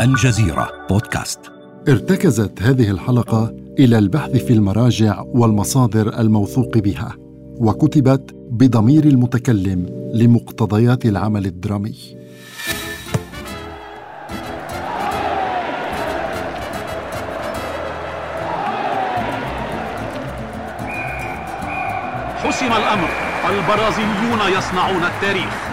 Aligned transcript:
الجزيرة 0.00 0.70
بودكاست. 0.90 1.40
ارتكزت 1.88 2.62
هذه 2.62 2.90
الحلقة 2.90 3.56
إلى 3.78 3.98
البحث 3.98 4.30
في 4.30 4.52
المراجع 4.52 5.20
والمصادر 5.20 6.20
الموثوق 6.20 6.78
بها 6.78 7.16
وكتبت 7.60 8.34
بضمير 8.50 9.04
المتكلم 9.04 9.86
لمقتضيات 10.14 11.06
العمل 11.06 11.46
الدرامي. 11.46 11.94
حسم 22.36 22.66
الأمر 22.66 23.08
البرازيليون 23.50 24.58
يصنعون 24.58 25.04
التاريخ. 25.04 25.68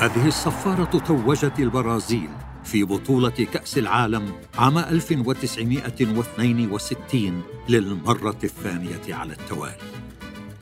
هذه 0.00 0.26
الصفارة 0.26 0.98
توجت 0.98 1.58
البرازيل 1.58 2.28
في 2.72 2.84
بطولة 2.84 3.46
كأس 3.52 3.78
العالم 3.78 4.32
عام 4.58 4.78
1962 4.78 7.42
للمرة 7.68 8.36
الثانية 8.44 9.14
على 9.14 9.32
التوالي. 9.32 9.76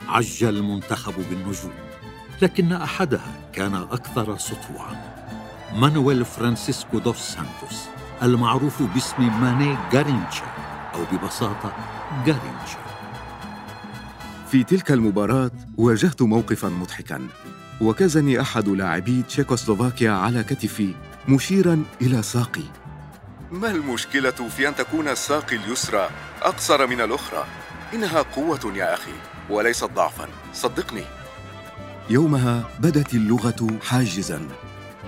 عج 0.07 0.43
المنتخب 0.43 1.13
بالنجوم، 1.29 1.73
لكن 2.41 2.73
أحدها 2.73 3.49
كان 3.53 3.75
أكثر 3.75 4.37
سطوعا. 4.37 5.17
مانويل 5.75 6.25
فرانسيسكو 6.25 6.99
دوس 6.99 7.17
سانتوس 7.17 7.85
المعروف 8.23 8.83
باسم 8.83 9.41
ماني 9.41 9.77
جارينشا 9.93 10.45
أو 10.93 10.99
ببساطة 11.11 11.73
جارينشا. 12.25 12.87
في 14.51 14.63
تلك 14.63 14.91
المباراة 14.91 15.51
واجهت 15.77 16.21
موقفا 16.21 16.69
مضحكا 16.69 17.27
وكزني 17.81 18.41
أحد 18.41 18.69
لاعبي 18.69 19.21
تشيكوسلوفاكيا 19.21 20.11
على 20.11 20.43
كتفي 20.43 20.93
مشيرا 21.27 21.83
إلى 22.01 22.21
ساقي. 22.23 22.63
ما 23.51 23.71
المشكلة 23.71 24.31
في 24.31 24.67
أن 24.67 24.75
تكون 24.75 25.07
الساق 25.07 25.53
اليسرى 25.53 26.09
أقصر 26.41 26.87
من 26.87 27.01
الأخرى؟ 27.01 27.45
إنها 27.93 28.21
قوة 28.21 28.73
يا 28.75 28.93
أخي 28.93 29.11
وليست 29.49 29.83
ضعفا. 29.83 30.27
صدقني. 30.53 31.03
يومها 32.09 32.69
بدت 32.79 33.13
اللغة 33.13 33.79
حاجزا. 33.83 34.47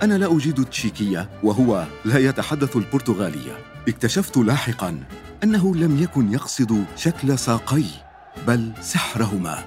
أنا 0.02 0.14
لا 0.14 0.36
أجيد 0.36 0.58
التشيكية 0.58 1.30
وهو 1.42 1.86
لا 2.04 2.18
يتحدث 2.18 2.76
البرتغالية. 2.76 3.58
اكتشفت 3.88 4.36
لاحقا 4.36 5.04
أنه 5.44 5.74
لم 5.74 6.02
يكن 6.02 6.32
يقصد 6.32 6.84
شكل 6.96 7.38
ساقي 7.38 7.84
بل 8.46 8.72
سحرهما. 8.80 9.64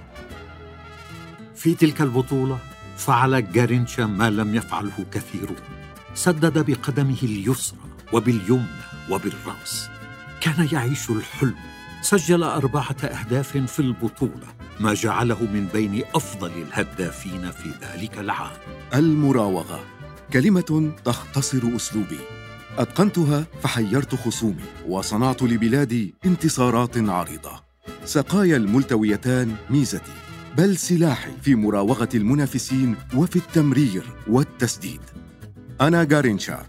في 1.56 1.76
تلك 1.76 2.02
البطولة 2.02 2.58
فعل 2.98 3.52
جارينشا 3.52 4.02
ما 4.02 4.30
لم 4.30 4.56
يفعله 4.56 5.06
كثيرون 5.12 5.83
سدد 6.16 6.72
بقدمه 6.72 7.18
اليسرى 7.24 7.80
وباليمنى 8.14 8.84
وبالرأس. 9.10 9.90
كان 10.42 10.68
يعيش 10.72 11.10
الحلم. 11.10 11.56
سجل 12.02 12.44
أربعة 12.44 12.96
أهداف 13.04 13.58
في 13.58 13.80
البطولة 13.80 14.48
ما 14.80 14.94
جعله 14.94 15.42
من 15.42 15.68
بين 15.74 16.04
أفضل 16.16 16.52
الهدافين 16.52 17.52
في 17.52 17.72
ذلك 17.82 18.18
العام. 18.18 18.58
المراوغة. 18.94 19.84
كلمة 20.34 20.92
تختصر 21.06 21.62
أسلوبي. 21.76 22.20
أتقنتها 22.78 23.46
فحيرت 23.62 24.16
خصومي 24.16 24.66
وصنعت 24.88 25.44
لبلادي 25.44 26.16
انتصارات 26.26 26.98
عريضة. 26.98 27.64
سقايا 28.06 28.58
الملتويتان 28.58 29.56
ميزتي 29.70 30.12
بل 30.58 30.78
سلاحي 30.78 31.32
في 31.42 31.56
مراوغة 31.56 32.10
المنافسين 32.16 32.96
وفي 33.16 33.36
التمرير 33.36 34.04
والتسديد. 34.28 35.02
أنا 35.82 36.04
جارينشا 36.04 36.66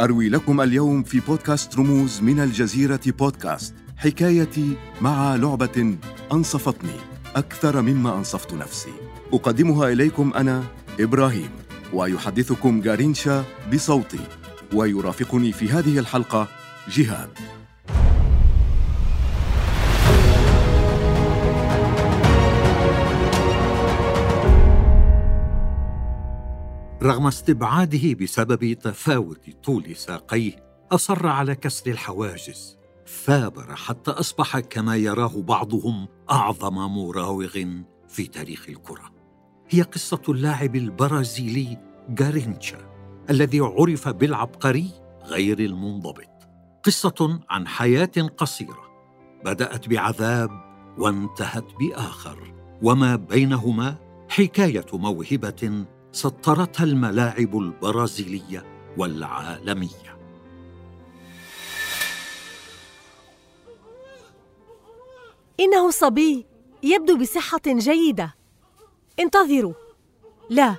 أروي 0.00 0.28
لكم 0.28 0.60
اليوم 0.60 1.02
في 1.02 1.20
بودكاست 1.20 1.76
رموز 1.76 2.20
من 2.22 2.40
الجزيرة 2.40 3.00
بودكاست. 3.06 3.74
حكايتي 3.96 4.76
مع 5.00 5.36
لعبة 5.36 5.96
أنصفتني. 6.32 6.96
أكثر 7.36 7.82
مما 7.82 8.16
أنصفت 8.16 8.54
نفسي. 8.54 8.92
أقدمها 9.32 9.88
إليكم 9.88 10.32
أنا 10.36 10.64
إبراهيم. 11.00 11.50
ويحدثكم 11.92 12.80
جارينشا 12.80 13.44
بصوتي. 13.72 14.26
ويرافقني 14.74 15.52
في 15.52 15.68
هذه 15.68 15.98
الحلقة 15.98 16.48
جهاد. 16.88 17.30
رغم 27.02 27.26
استبعاده 27.26 28.14
بسبب 28.14 28.72
تفاوت 28.72 29.50
طول 29.64 29.96
ساقيه 29.96 30.52
أصر 30.92 31.26
على 31.26 31.54
كسر 31.54 31.90
الحواجز. 31.90 32.78
ثابر 33.24 33.76
حتى 33.76 34.10
أصبح 34.10 34.58
كما 34.58 34.96
يراه 34.96 35.42
بعضهم 35.42 36.08
أعظم 36.30 36.74
مراوغ 36.74 37.64
في 38.08 38.26
تاريخ 38.26 38.66
الكرة. 38.68 39.12
هي 39.68 39.82
قصة 39.82 40.22
اللاعب 40.28 40.76
البرازيلي 40.76 41.78
جارينشا 42.08 42.78
الذي 43.30 43.60
عرف 43.60 44.08
بالعبقري 44.08 44.90
غير 45.24 45.58
المنضبط. 45.58 46.48
قصة 46.84 47.40
عن 47.50 47.66
حياة 47.66 48.12
قصيرة 48.36 48.82
بدأت 49.44 49.88
بعذاب 49.88 50.50
وانتهت 50.98 51.66
بآخر 51.80 52.54
وما 52.82 53.16
بينهما 53.16 53.96
حكاية 54.28 54.86
موهبة 54.92 55.84
سطرتها 56.12 56.84
الملاعب 56.84 57.58
البرازيلية 57.58 58.64
والعالمية. 58.98 60.18
إنه 65.60 65.90
صبي 65.90 66.46
يبدو 66.82 67.16
بصحة 67.16 67.60
جيدة. 67.66 68.34
انتظروا. 69.20 69.72
لا 70.50 70.76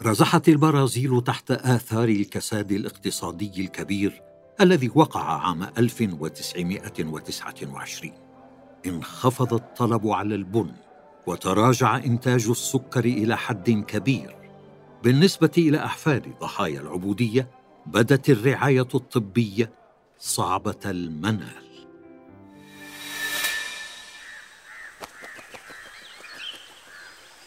رزحت 0.01 0.49
البرازيل 0.49 1.23
تحت 1.23 1.51
آثار 1.51 2.09
الكساد 2.09 2.71
الاقتصادي 2.71 3.61
الكبير 3.61 4.21
الذي 4.61 4.91
وقع 4.95 5.47
عام 5.47 5.63
1929 5.77 8.11
انخفض 8.85 9.53
الطلب 9.53 10.07
على 10.07 10.35
البن 10.35 10.71
وتراجع 11.27 11.97
إنتاج 11.97 12.47
السكر 12.49 13.05
إلى 13.05 13.37
حد 13.37 13.69
كبير. 13.69 14.35
بالنسبة 15.03 15.51
إلى 15.57 15.85
أحفاد 15.85 16.33
ضحايا 16.41 16.81
العبودية 16.81 17.51
بدت 17.85 18.29
الرعاية 18.29 18.87
الطبية 18.95 19.71
صعبة 20.19 20.79
المنال. 20.85 21.68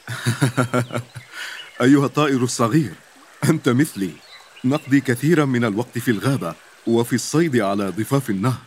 أيها 1.82 2.06
الطائر 2.06 2.42
الصغير 2.42 2.94
أنت 3.48 3.68
مثلي. 3.68 4.10
نقضي 4.64 5.00
كثيرا 5.00 5.44
من 5.44 5.64
الوقت 5.64 5.98
في 5.98 6.10
الغابة 6.10 6.54
وفي 6.86 7.12
الصيد 7.12 7.56
على 7.56 7.88
ضفاف 7.88 8.30
النهر. 8.30 8.62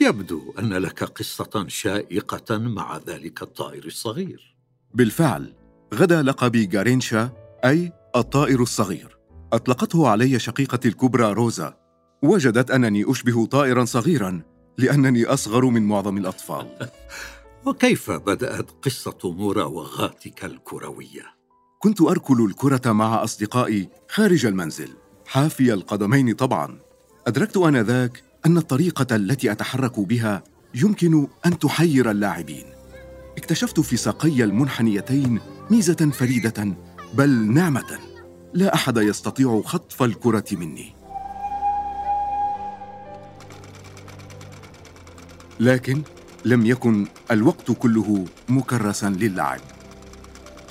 يبدو 0.00 0.54
أن 0.58 0.72
لك 0.72 1.04
قصة 1.04 1.64
شائقة 1.68 2.58
مع 2.58 3.00
ذلك 3.06 3.42
الطائر 3.42 3.84
الصغير. 3.84 4.56
بالفعل 4.94 5.54
غدا 5.94 6.22
لقبي 6.22 6.66
جارينشا 6.66 7.30
أي 7.64 7.92
الطائر 8.16 8.62
الصغير. 8.62 9.16
أطلقته 9.52 10.08
علي 10.08 10.38
شقيقتي 10.38 10.88
الكبرى 10.88 11.32
روزا. 11.32 11.76
وجدت 12.22 12.70
أنني 12.70 13.10
أشبه 13.10 13.46
طائرا 13.46 13.84
صغيرا 13.84 14.42
لأنني 14.78 15.24
أصغر 15.24 15.64
من 15.64 15.82
معظم 15.82 16.16
الأطفال. 16.16 16.66
وكيف 17.66 18.10
بدأت 18.10 18.70
قصة 18.82 19.18
مراوغاتك 19.24 20.44
الكروية؟ 20.44 21.22
كنت 21.78 22.00
أركل 22.00 22.44
الكرة 22.44 22.92
مع 22.92 23.24
أصدقائي 23.24 23.88
خارج 24.08 24.46
المنزل 24.46 24.88
حافي 25.26 25.72
القدمين 25.72 26.32
طبعا. 26.32 26.80
أدركت 27.26 27.56
آنذاك 27.56 28.22
أن 28.46 28.56
الطريقة 28.56 29.16
التي 29.16 29.52
أتحرك 29.52 30.00
بها 30.00 30.44
يمكن 30.74 31.28
أن 31.46 31.58
تحير 31.58 32.10
اللاعبين. 32.10 32.64
اكتشفت 33.38 33.80
في 33.80 33.96
ساقي 33.96 34.44
المنحنيتين 34.44 35.40
ميزة 35.70 36.10
فريدة 36.10 36.76
بل 37.14 37.30
نعمة. 37.30 37.98
لا 38.54 38.74
أحد 38.74 38.96
يستطيع 38.96 39.62
خطف 39.64 40.02
الكرة 40.02 40.44
مني. 40.52 40.92
لكن 45.60 46.02
لم 46.44 46.66
يكن 46.66 47.06
الوقت 47.30 47.70
كله 47.70 48.24
مكرسا 48.48 49.06
للعب. 49.08 49.60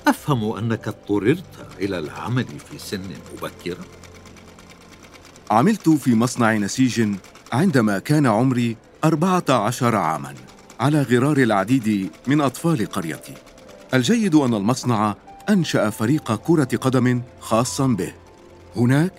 أفهم 0.08 0.52
أنك 0.52 0.88
اضطررت 0.88 1.68
إلى 1.80 2.00
العمل 2.00 2.46
في 2.46 2.78
سن 2.78 3.02
مبكرة 3.34 3.86
عملت 5.52 5.90
في 5.90 6.16
مصنع 6.16 6.54
نسيج 6.54 7.16
عندما 7.54 8.00
كان 8.00 8.26
عمري 8.26 8.78
أربعة 9.04 9.46
عشر 9.50 9.96
عاماً 9.96 10.34
على 10.80 11.02
غرار 11.02 11.38
العديد 11.38 12.10
من 12.28 12.42
أطفال 12.42 12.86
قريتي. 12.86 13.34
الجيد 13.94 14.36
أن 14.36 14.54
المصنع 14.54 15.16
أنشأ 15.50 15.90
فريق 15.90 16.36
كرة 16.36 16.78
قدم 16.82 17.22
خاصاً 17.40 17.88
به. 17.88 18.14
هناك 18.76 19.14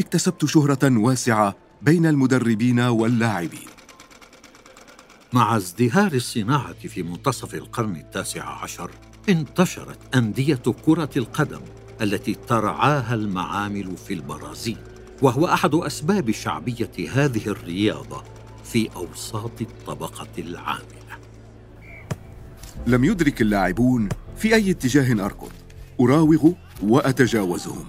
اكتسبت 0.00 0.44
شهرة 0.44 0.98
واسعة 0.98 1.54
بين 1.82 2.06
المدربين 2.06 2.80
واللاعبين. 2.80 3.68
مع 5.32 5.56
ازدهار 5.56 6.12
الصناعة 6.12 6.72
في 6.72 7.02
منتصف 7.02 7.54
القرن 7.54 7.96
التاسع 7.96 8.62
عشر 8.62 8.90
انتشرت 9.28 9.98
أندية 10.16 10.62
كرة 10.86 11.10
القدم 11.16 11.60
التي 12.02 12.34
ترعاها 12.34 13.14
المعامل 13.14 13.96
في 13.96 14.14
البرازيل 14.14 14.76
وهو 15.22 15.46
أحد 15.46 15.74
أسباب 15.74 16.30
شعبية 16.30 16.90
هذه 17.12 17.46
الرياضة 17.46 18.22
في 18.64 18.88
أوساط 18.96 19.60
الطبقة 19.60 20.28
العاملة. 20.38 21.18
لم 22.86 23.04
يدرك 23.04 23.42
اللاعبون 23.42 24.08
في 24.36 24.54
أي 24.54 24.70
اتجاه 24.70 25.24
أركض. 25.24 25.52
أراوغ 26.00 26.52
وأتجاوزهم. 26.82 27.86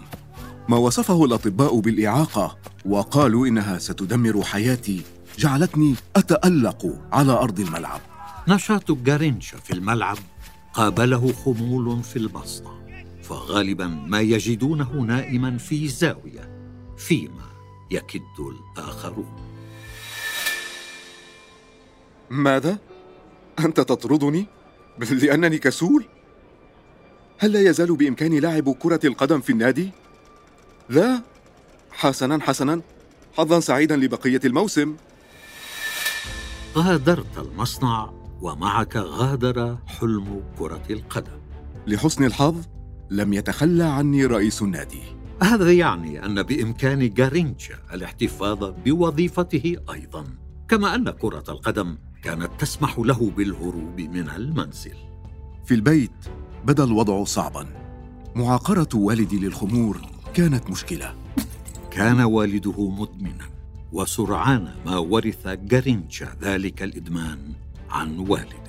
ما 0.69 0.77
وصفه 0.77 1.25
الأطباء 1.25 1.79
بالإعاقة 1.79 2.57
وقالوا 2.85 3.47
إنها 3.47 3.77
ستدمر 3.77 4.43
حياتي 4.43 5.01
جعلتني 5.37 5.95
أتألق 6.15 6.99
على 7.11 7.31
أرض 7.31 7.59
الملعب. 7.59 8.01
نشاط 8.47 8.91
جارينشا 8.91 9.57
في 9.57 9.73
الملعب 9.73 10.17
قابله 10.73 11.33
خمول 11.33 12.03
في 12.03 12.15
المصنع 12.15 12.71
فغالبا 13.23 13.87
ما 13.87 14.21
يجدونه 14.21 14.93
نائما 14.93 15.57
في 15.57 15.87
زاوية 15.87 16.73
فيما 16.97 17.45
يكد 17.91 18.21
الآخرون. 18.77 19.35
ماذا؟ 22.29 22.77
أنت 23.59 23.79
تطردني؟ 23.79 24.47
لأنني 24.99 25.57
كسول؟ 25.57 26.05
هل 27.37 27.51
لا 27.51 27.61
يزال 27.69 27.95
بإمكاني 27.95 28.39
لعب 28.39 28.73
كرة 28.73 28.99
القدم 29.03 29.41
في 29.41 29.49
النادي؟ 29.51 29.89
لا. 30.89 31.21
حسنا 31.91 32.39
حسنا. 32.41 32.81
حظا 33.33 33.59
سعيدا 33.59 33.95
لبقية 33.95 34.41
الموسم. 34.45 34.95
غادرت 36.75 37.37
المصنع 37.37 38.09
ومعك 38.41 38.95
غادر 38.95 39.77
حلم 39.87 40.41
كرة 40.59 40.81
القدم. 40.89 41.39
لحسن 41.87 42.23
الحظ 42.23 42.55
لم 43.09 43.33
يتخلى 43.33 43.83
عني 43.83 44.25
رئيس 44.25 44.61
النادي. 44.61 45.01
هذا 45.41 45.73
يعني 45.73 46.25
أن 46.25 46.43
بإمكان 46.43 47.13
جارينشا 47.13 47.75
الاحتفاظ 47.93 48.73
بوظيفته 48.85 49.75
أيضا 49.93 50.25
كما 50.67 50.95
أن 50.95 51.09
كرة 51.09 51.43
القدم 51.49 51.97
كانت 52.23 52.49
تسمح 52.59 52.99
له 52.99 53.31
بالهروب 53.37 54.01
من 54.01 54.29
المنزل. 54.29 54.97
في 55.65 55.73
البيت 55.73 56.25
بدأ 56.65 56.83
الوضع 56.83 57.23
صعبا. 57.23 57.67
معاقرة 58.35 58.89
والدي 58.93 59.39
للخمور 59.39 60.01
كانت 60.33 60.69
مشكلة. 60.69 61.15
كان 61.91 62.21
والده 62.21 62.89
مدمنا. 62.89 63.52
وسرعان 63.93 64.69
ما 64.85 64.97
ورث 64.97 65.47
جارينشا 65.47 66.27
ذلك 66.41 66.83
الإدمان 66.83 67.39
عن 67.89 68.19
والده. 68.19 68.63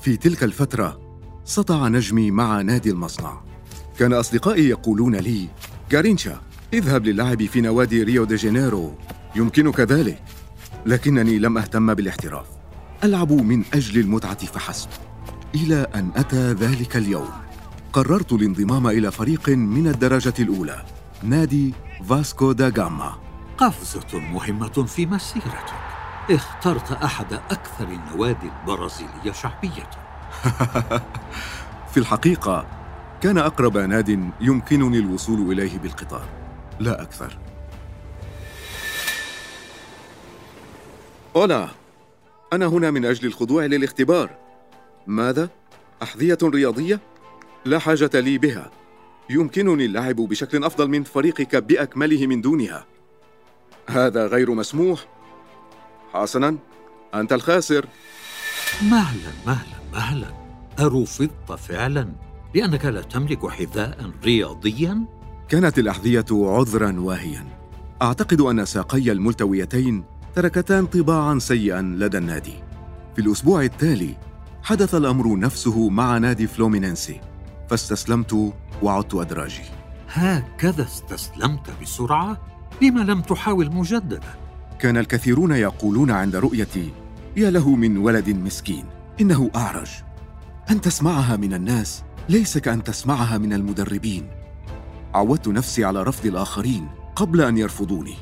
في 0.00 0.16
تلك 0.16 0.44
الفترة 0.44 1.00
سطع 1.44 1.88
نجمي 1.88 2.30
مع 2.30 2.60
نادي 2.60 2.90
المصنع. 2.90 3.40
كان 3.98 4.12
أصدقائي 4.12 4.68
يقولون 4.68 5.16
لي 5.16 5.48
جارينشا 5.90 6.40
اذهب 6.72 7.06
للعب 7.06 7.46
في 7.46 7.60
نوادي 7.60 8.02
ريو 8.02 8.24
دي 8.24 8.36
جانيرو. 8.36 8.94
يمكنك 9.36 9.80
ذلك. 9.80 10.22
لكنني 10.86 11.38
لم 11.38 11.58
أهتم 11.58 11.94
بالاحتراف. 11.94 12.46
ألعب 13.04 13.32
من 13.32 13.64
أجل 13.74 14.00
المتعة 14.00 14.46
فحسب. 14.46 14.88
إلى 15.54 15.86
أن 15.94 16.10
أتى 16.16 16.52
ذلك 16.52 16.96
اليوم 16.96 17.28
قررت 17.92 18.32
الانضمام 18.32 18.86
إلى 18.86 19.10
فريق 19.10 19.48
من 19.48 19.86
الدرجة 19.86 20.34
الأولى 20.38 20.82
نادي 21.22 21.74
فاسكو 22.08 22.52
دا 22.52 22.68
جاما 22.68 23.29
قفزة 23.60 24.18
مهمة 24.18 24.86
في 24.86 25.06
مسيرتك 25.06 25.74
اخترت 26.30 26.92
أحد 26.92 27.32
أكثر 27.32 27.88
النوادي 27.88 28.50
البرازيلية 28.60 29.32
شعبية. 29.32 29.90
في 31.92 31.96
الحقيقة 31.96 32.66
كان 33.20 33.38
أقرب 33.38 33.78
ناد 33.78 34.30
يمكنني 34.40 34.98
الوصول 34.98 35.52
إليه 35.52 35.78
بالقطار. 35.78 36.28
لا 36.80 37.02
أكثر. 37.02 37.38
أولا 41.36 41.68
أنا 42.52 42.66
هنا 42.66 42.90
من 42.90 43.04
أجل 43.04 43.26
الخضوع 43.26 43.64
للاختبار. 43.64 44.30
ماذا؟ 45.06 45.48
أحذية 46.02 46.38
رياضية؟ 46.42 47.00
لا 47.64 47.78
حاجة 47.78 48.10
لي 48.14 48.38
بها. 48.38 48.70
يمكنني 49.30 49.84
اللعب 49.84 50.16
بشكل 50.16 50.64
أفضل 50.64 50.88
من 50.88 51.04
فريقك 51.04 51.56
بأكمله 51.56 52.26
من 52.26 52.40
دونها. 52.40 52.86
هذا 53.90 54.26
غير 54.26 54.54
مسموح. 54.54 55.06
حسنا 56.12 56.56
أنت 57.14 57.32
الخاسر. 57.32 57.86
مهلا 58.82 59.30
مهلا 59.46 59.76
مهلا. 59.92 60.26
أرفضت 60.80 61.52
فعلا 61.58 62.08
لأنك 62.54 62.84
لا 62.84 63.02
تملك 63.02 63.46
حذاء 63.46 64.10
رياضيا؟ 64.24 65.04
كانت 65.48 65.78
الأحذية 65.78 66.24
عذرا 66.30 67.00
واهيا. 67.00 67.46
أعتقد 68.02 68.40
أن 68.40 68.64
ساقي 68.64 69.12
الملتويتين 69.12 70.04
تركتا 70.34 70.78
انطباعا 70.78 71.38
سيئا 71.38 71.82
لدى 71.82 72.18
النادي. 72.18 72.54
في 73.14 73.20
الأسبوع 73.20 73.62
التالي 73.62 74.16
حدث 74.62 74.94
الأمر 74.94 75.38
نفسه 75.38 75.88
مع 75.88 76.18
نادي 76.18 76.46
فلومينينسي 76.46 77.20
فاستسلمت 77.70 78.52
وعدت 78.82 79.14
أدراجي. 79.14 79.62
هكذا 80.08 80.82
استسلمت 80.82 81.70
بسرعة؟ 81.82 82.40
لما 82.82 83.00
لم 83.00 83.20
تحاول 83.20 83.74
مجددا؟ 83.74 84.20
كان 84.78 84.96
الكثيرون 84.96 85.52
يقولون 85.52 86.10
عند 86.10 86.36
رؤيتي 86.36 86.92
يا 87.36 87.50
له 87.50 87.76
من 87.76 87.98
ولد 87.98 88.30
مسكين 88.30 88.84
إنه 89.20 89.50
أعرج. 89.56 89.90
أن 90.70 90.80
تسمعها 90.80 91.36
من 91.36 91.54
الناس 91.54 92.04
ليس 92.28 92.58
كأن 92.58 92.84
تسمعها 92.84 93.38
من 93.38 93.52
المدربين. 93.52 94.30
عودت 95.14 95.48
نفسي 95.48 95.84
على 95.84 96.02
رفض 96.02 96.26
الآخرين 96.26 96.88
قبل 97.16 97.40
أن 97.40 97.58
يرفضوني. 97.58 98.16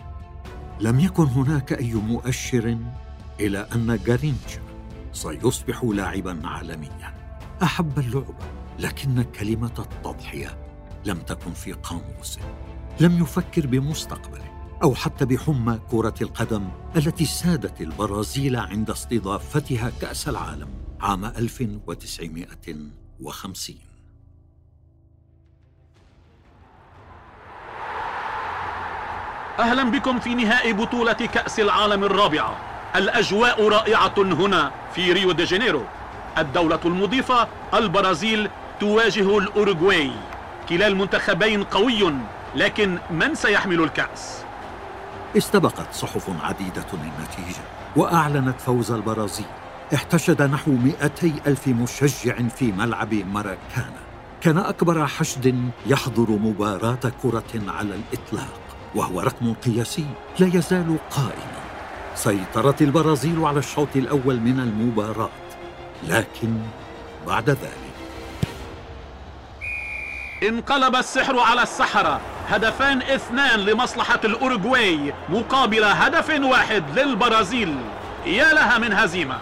لم 0.81 1.01
يكن 1.01 1.25
هناك 1.25 1.73
أي 1.73 1.95
مؤشر 1.95 2.79
إلى 3.41 3.67
أن 3.75 3.99
جارينشا 4.07 4.61
سيصبح 5.13 5.85
لاعبا 5.85 6.41
عالميا. 6.45 7.15
أحب 7.63 7.99
اللعبة 7.99 8.47
لكن 8.79 9.23
كلمة 9.23 9.75
التضحية 9.79 10.59
لم 11.05 11.19
تكن 11.19 11.53
في 11.53 11.73
قاموسه. 11.73 12.41
لم 13.01 13.23
يفكر 13.23 13.67
بمستقبله 13.67 14.49
أو 14.83 14.95
حتى 14.95 15.25
بحمى 15.25 15.79
كرة 15.91 16.15
القدم 16.21 16.69
التي 16.97 17.25
سادت 17.25 17.81
البرازيل 17.81 18.57
عند 18.57 18.91
استضافتها 18.91 19.93
كأس 20.01 20.29
العالم 20.29 20.69
عام 21.01 21.25
1950 21.25 23.77
أهلا 29.59 29.83
بكم 29.91 30.21
في 30.21 30.35
نهائي 30.35 30.73
بطولة 30.73 31.13
كأس 31.13 31.61
العالم 31.61 32.05
الرابعة. 32.05 32.57
الأجواء 32.97 33.69
رائعة 33.69 34.15
هنا 34.19 34.71
في 34.95 35.13
ريو 35.13 35.33
دي 35.33 35.45
جانيرو. 35.45 35.83
الدولة 36.39 36.81
المضيفة 36.85 37.49
البرازيل 37.75 38.51
تواجه 38.81 39.39
الأوروغواي. 39.39 40.11
كلا 40.69 40.87
المنتخبين 40.87 41.65
قوي. 41.65 42.13
لكن 42.55 42.99
من 43.11 43.35
سيحمل 43.35 43.81
الكأس؟ 43.81 44.43
استبقت 45.37 45.95
صحف 45.95 46.31
عديدة 46.43 46.87
النتيجة 46.95 47.63
وأعلنت 47.97 48.61
فوز 48.61 48.91
البرازيل. 48.91 49.47
احتشد 49.95 50.43
نحو 50.43 50.71
200 50.71 51.33
ألف 51.47 51.69
مشجع 51.69 52.49
في 52.49 52.73
ملعب 52.73 53.15
ماراكانا. 53.15 54.01
كان 54.41 54.59
أكبر 54.59 55.07
حشد 55.07 55.71
يحضر 55.87 56.31
مباراة 56.31 57.13
كرة 57.23 57.63
على 57.69 57.95
الإطلاق 57.95 58.61
وهو 58.95 59.21
رقم 59.21 59.55
قياسي 59.55 60.07
لا 60.39 60.47
يزال 60.47 60.97
قائما. 61.11 61.59
سيطرت 62.15 62.83
البرازيل 62.83 63.45
على 63.45 63.59
الشوط 63.59 63.97
الأول 63.97 64.41
من 64.41 64.61
المباراة 64.61 65.31
لكن 66.09 66.59
بعد 67.27 67.51
ذلك. 67.51 67.89
انقلب 70.43 70.97
السحر 70.97 71.39
على 71.39 71.63
السحرة 71.63 72.21
هدفان 72.49 73.03
اثنان 73.03 73.61
لمصلحة 73.61 74.21
الأوروغواي 74.25 75.15
مقابل 75.29 75.85
هدف 75.85 76.31
واحد 76.41 76.99
للبرازيل. 76.99 77.77
يا 78.27 78.55
لها 78.55 78.79
من 78.79 78.93
هزيمة. 78.93 79.39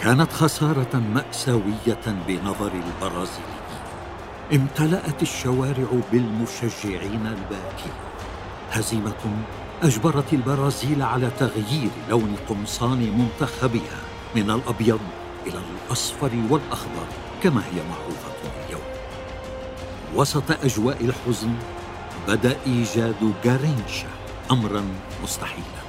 كانت 0.00 0.32
خسارة 0.32 1.02
مأساوية 1.14 2.04
بنظر 2.28 2.70
البرازيليين 2.72 3.58
امتلأت 4.52 5.22
الشوارع 5.22 5.88
بالمشجعين 6.12 7.26
الباكين. 7.26 7.92
هزيمة 8.72 9.42
أجبرت 9.82 10.32
البرازيل 10.32 11.02
على 11.02 11.30
تغيير 11.38 11.90
لون 12.10 12.36
قمصان 12.48 12.98
منتخبها 12.98 13.98
من 14.34 14.50
الأبيض 14.50 15.00
إلى 15.46 15.58
الأصفر 15.86 16.30
والأخضر 16.50 17.06
كما 17.42 17.60
هي 17.60 17.80
معروفة 17.90 18.66
اليوم. 18.66 18.82
وسط 20.14 20.50
أجواء 20.64 20.96
الحزن 21.00 21.54
بدأ 22.28 22.56
إيجاد 22.66 23.34
جارينشا 23.44 24.08
أمرا 24.50 24.84
مستحيلا. 25.22 25.82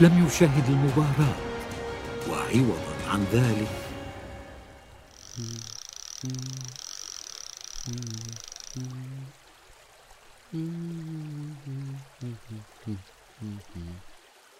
لم 0.00 0.26
يشاهد 0.26 0.68
المباراة 0.68 1.36
وعوضا 2.28 2.94
عن 3.08 3.24
ذلك. 3.32 3.68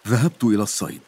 ذهبت 0.07 0.43
إلى 0.43 0.63
الصيد. 0.63 1.01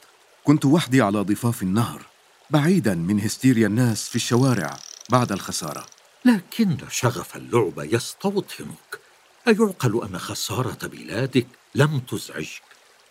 كنت 0.43 0.65
وحدي 0.65 1.01
على 1.01 1.19
ضفاف 1.19 1.63
النهر 1.63 2.01
بعيدا 2.49 2.95
من 2.95 3.19
هستيريا 3.19 3.67
الناس 3.67 4.09
في 4.09 4.15
الشوارع 4.15 4.77
بعد 5.09 5.31
الخسارة. 5.31 5.85
لكن 6.25 6.77
شغف 6.89 7.35
اللعب 7.35 7.73
يستوطنك. 7.79 9.04
أيعقل 9.47 10.03
أن 10.03 10.17
خسارة 10.17 10.87
بلادك؟ 10.87 11.47
لم 11.75 11.99
تزعجك؟ 11.99 12.61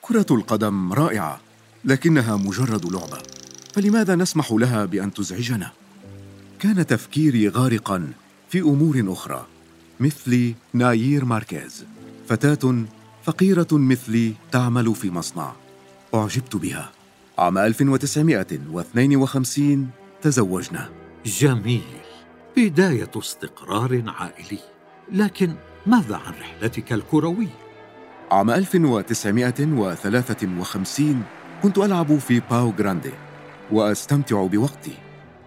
كرة 0.03 0.26
القدم 0.31 0.93
رائعة 0.93 1.41
لكنها 1.85 2.37
مجرد 2.37 2.93
لعبة. 2.93 3.19
فلماذا 3.75 4.14
نسمح 4.14 4.53
لها 4.53 4.85
بأن 4.85 5.12
تزعجنا؟ 5.12 5.71
كان 6.59 6.87
تفكيري 6.87 7.49
غارقا 7.49 8.12
في 8.49 8.61
أمور 8.61 9.05
أخرى 9.09 9.47
مثل 10.00 10.55
نايير 10.73 11.25
ماركيز. 11.25 11.85
فتاة 12.29 12.85
فقيرة 13.25 13.69
مثلي 13.73 14.35
تعمل 14.53 14.95
في 14.95 15.11
مصنع. 15.11 15.53
أعجبت 16.14 16.57
بها. 16.57 16.93
عام 17.38 17.59
1952 17.59 19.91
تزوجنا. 20.23 20.91
جميل. 21.26 21.83
بداية 22.57 23.11
استقرار 23.17 24.03
عائلي. 24.07 24.59
لكن 25.12 25.55
ماذا 25.87 26.17
عن 26.17 26.33
رحلتك 26.41 26.93
الكروية؟ 26.93 27.49
عام 28.31 28.50
1953 28.50 31.23
كنت 31.62 31.79
ألعب 31.79 32.19
في 32.19 32.41
باو 32.50 32.73
جراندي 32.73 33.11
وأستمتع 33.73 34.47
بوقتي 34.47 34.93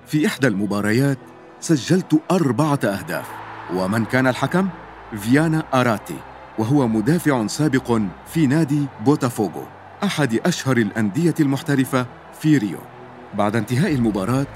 في 0.05 0.27
إحدى 0.27 0.47
المباريات 0.47 1.17
سجلت 1.59 2.21
أربعة 2.31 2.79
أهداف 2.83 3.27
ومن 3.73 4.05
كان 4.05 4.27
الحكم؟ 4.27 4.69
فيانا 5.17 5.63
أراتي 5.73 6.17
وهو 6.57 6.87
مدافع 6.87 7.47
سابق 7.47 7.99
في 8.27 8.47
نادي 8.47 8.85
بوتافوغو 9.05 9.63
أحد 10.03 10.39
أشهر 10.45 10.77
الأندية 10.77 11.35
المحترفة 11.39 12.05
في 12.39 12.57
ريو 12.57 12.79
بعد 13.33 13.55
انتهاء 13.55 13.95
المباراة 13.95 14.47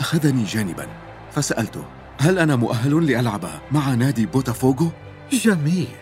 أخذني 0.00 0.44
جانبا 0.44 0.86
فسألته 1.32 1.84
هل 2.18 2.38
أنا 2.38 2.56
مؤهل 2.56 3.06
لألعب 3.06 3.44
مع 3.72 3.94
نادي 3.94 4.26
بوتافوغو؟ 4.26 4.90
جميل. 5.32 5.96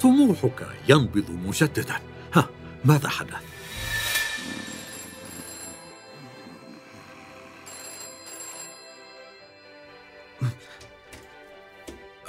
طموحك 0.00 0.66
ينبض 0.88 1.30
مجددا 1.30 2.00
ها 2.34 2.48
ماذا 2.84 3.08
حدث؟ 3.08 3.44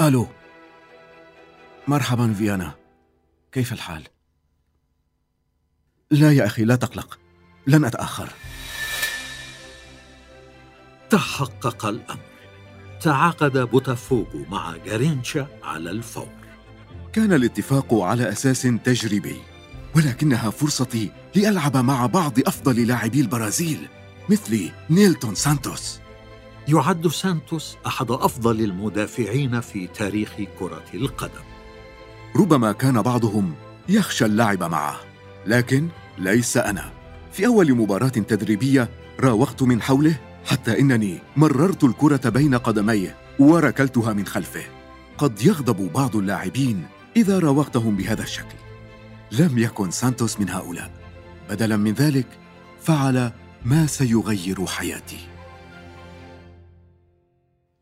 ألو. 0.01 0.27
مرحبا 1.87 2.33
فيانا. 2.33 2.75
كيف 3.51 3.73
الحال؟ 3.73 4.03
لا 6.11 6.31
يا 6.31 6.45
أخي 6.45 6.63
لا 6.63 6.75
تقلق. 6.75 7.19
لن 7.67 7.85
أتأخر. 7.85 8.29
تحقق 11.09 11.85
الأمر. 11.85 12.19
تعاقد 13.01 13.57
بوتافوغو 13.57 14.45
مع 14.49 14.77
جارينشا 14.77 15.47
على 15.63 15.91
الفور. 15.91 16.44
كان 17.15 17.33
الاتفاق 17.33 17.93
على 17.93 18.29
أساس 18.29 18.61
تجريبي 18.61 19.35
ولكنها 19.95 20.49
فرصتي 20.49 21.11
لألعب 21.35 21.77
مع 21.77 22.05
بعض 22.05 22.33
أفضل 22.47 22.87
لاعبي 22.87 23.21
البرازيل 23.21 23.87
مثل 24.29 24.69
نيلتون 24.89 25.35
سانتوس. 25.35 25.99
يعد 26.67 27.07
سانتوس 27.07 27.77
أحد 27.87 28.11
أفضل 28.11 28.61
المدافعين 28.61 29.61
في 29.61 29.87
تاريخ 29.87 30.33
كرة 30.59 30.83
القدم. 30.93 31.43
ربما 32.35 32.71
كان 32.71 33.01
بعضهم 33.01 33.53
يخشى 33.89 34.25
اللعب 34.25 34.63
معه 34.63 34.99
لكن 35.45 35.87
ليس 36.17 36.57
أنا. 36.57 36.91
في 37.31 37.45
أول 37.45 37.73
مباراة 37.73 38.07
تدريبية 38.07 38.89
راوغت 39.19 39.63
من 39.63 39.81
حوله 39.81 40.15
حتى 40.45 40.79
إنني 40.79 41.19
مررت 41.37 41.83
الكرة 41.83 42.29
بين 42.29 42.55
قدميه 42.55 43.15
وركلتها 43.39 44.13
من 44.13 44.25
خلفه. 44.25 44.63
قد 45.17 45.41
يغضب 45.41 45.93
بعض 45.93 46.15
اللاعبين 46.15 46.94
إذا 47.15 47.39
راوغتهم 47.39 47.95
بهذا 47.95 48.23
الشكل. 48.23 48.55
لم 49.31 49.57
يكن 49.57 49.91
سانتوس 49.91 50.39
من 50.39 50.49
هؤلاء. 50.49 51.05
بدلا 51.49 51.77
من 51.77 51.93
ذلك 51.93 52.27
فعل 52.79 53.31
ما 53.65 53.87
سيغير 53.87 54.65
حياتي 54.65 55.19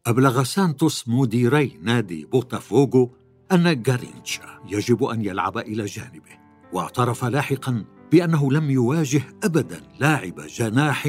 أبلغ 0.05 0.43
سانتوس 0.43 1.07
مديري 1.07 1.79
نادي 1.81 2.25
بوتافوغو 2.25 3.11
أن 3.51 3.81
جارينشا 3.81 4.59
يجب 4.69 5.03
أن 5.03 5.25
يلعب 5.25 5.57
إلى 5.57 5.85
جانبه 5.85 6.37
واعترف 6.73 7.25
لاحقا 7.25 7.85
بأنه 8.11 8.51
لم 8.51 8.71
يواجه 8.71 9.21
أبدا 9.43 9.81
لاعب 9.99 10.41
جناح 10.47 11.05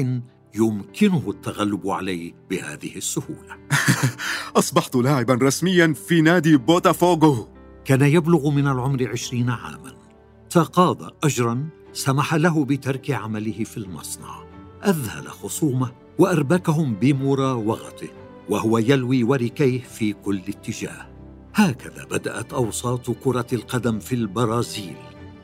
يمكنه 0.55 1.23
التغلب 1.27 1.87
عليه 1.87 2.33
بهذه 2.49 2.95
السهولة. 2.95 3.57
أصبحت 4.55 4.95
لاعبا 4.95 5.33
رسميا 5.33 5.93
في 5.93 6.21
نادي 6.21 6.57
بوتافوغو. 6.57 7.54
كان 7.85 8.01
يبلغ 8.01 8.49
من 8.49 8.67
العمر 8.67 9.09
عشرين 9.11 9.49
عاما. 9.49 9.93
تقاضى 10.49 11.11
أجرا 11.23 11.67
سمح 11.93 12.33
له 12.33 12.65
بترك 12.65 13.11
عمله 13.11 13.63
في 13.63 13.77
المصنع. 13.77 14.43
أذهل 14.85 15.27
خصومه 15.27 15.91
وأربكهم 16.19 16.95
بمراوغته 16.95 18.09
وهو 18.49 18.77
يلوي 18.77 19.23
وركيه 19.23 19.81
في 19.81 20.13
كل 20.13 20.41
اتجاه. 20.47 21.07
هكذا 21.55 22.05
بدأت 22.05 22.53
أوساط 22.53 23.11
كرة 23.11 23.47
القدم 23.53 23.99
في 23.99 24.15
البرازيل. 24.15 24.95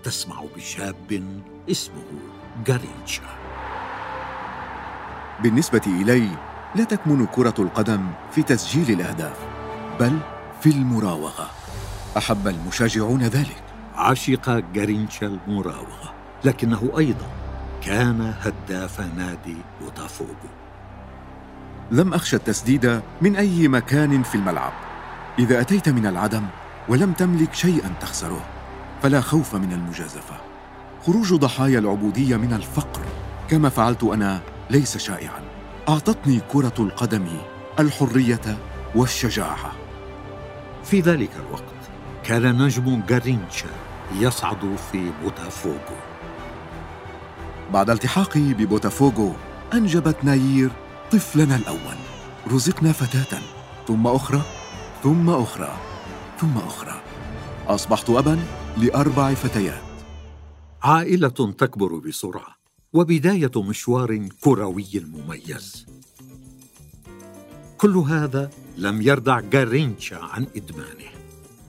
تسمع 0.03 0.43
بشاب 0.55 1.23
اسمه 1.71 2.03
جارينشا 2.67 3.41
بالنسبة 5.43 5.81
إلي 5.87 6.29
لا 6.75 6.83
تكمن 6.83 7.25
كرة 7.25 7.55
القدم 7.59 8.11
في 8.31 8.43
تسجيل 8.43 8.99
الأهداف 8.99 9.37
بل 9.99 10.19
في 10.61 10.69
المراوغة. 10.69 11.60
أحب 12.17 12.47
المشجعون 12.47 13.23
ذلك. 13.23 13.63
عشق 13.95 14.49
جارينشا 14.73 15.25
المراوغة 15.47 16.13
لكنه 16.45 16.91
أيضا 16.97 17.27
كان 17.83 18.33
هداف 18.41 19.01
نادي 19.17 19.57
بوتافوغو. 19.81 20.49
لم 21.91 22.13
أخشى 22.13 22.35
التسديد 22.35 23.01
من 23.21 23.35
أي 23.35 23.67
مكان 23.67 24.23
في 24.23 24.35
الملعب. 24.35 24.73
إذا 25.39 25.61
أتيت 25.61 25.89
من 25.89 26.05
العدم 26.05 26.43
ولم 26.89 27.13
تملك 27.13 27.53
شيئا 27.53 27.91
تخسره 28.01 28.45
فلا 29.01 29.21
خوف 29.21 29.55
من 29.55 29.73
المجازفة. 29.73 30.35
خروج 31.05 31.33
ضحايا 31.33 31.79
العبودية 31.79 32.37
من 32.37 32.53
الفقر 32.53 33.01
كما 33.49 33.69
فعلت 33.69 34.03
أنا 34.03 34.41
ليس 34.69 34.97
شائعا. 34.97 35.41
أعطتني 35.89 36.41
كرة 36.51 36.73
القدم 36.79 37.27
الحرية 37.79 38.57
والشجاعة. 38.95 39.71
في 40.83 40.99
ذلك 40.99 41.29
الوقت 41.47 41.80
كان 42.23 42.63
نجم 42.63 43.01
جارينشا 43.09 43.69
يصعد 44.19 44.75
في 44.91 45.11
بوتافوغو. 45.23 45.97
بعد 47.73 47.89
التحاقي 47.89 48.53
ببوتافوغو 48.53 49.33
أنجبت 49.73 50.23
نايير 50.23 50.71
طفلنا 51.11 51.55
الأول. 51.55 51.97
رزقنا 52.51 52.91
فتاة 52.91 53.39
ثم 53.87 54.07
أخرى 54.07 54.41
ثم 55.03 55.29
أخرى 55.29 55.77
ثم 56.37 56.57
أخرى. 56.57 57.01
أصبحت 57.67 58.09
أبا 58.09 58.39
لأربع 58.77 59.33
فتيات. 59.33 59.81
عائلة 60.83 61.53
تكبر 61.57 61.95
بسرعة 61.95 62.55
وبداية 62.93 63.51
مشوار 63.55 64.29
كروي 64.41 64.89
مميز. 64.95 65.85
كل 67.77 67.97
هذا 67.97 68.49
لم 68.77 69.01
يردع 69.01 69.39
جارينشا 69.39 70.17
عن 70.17 70.47
إدمانه. 70.55 71.20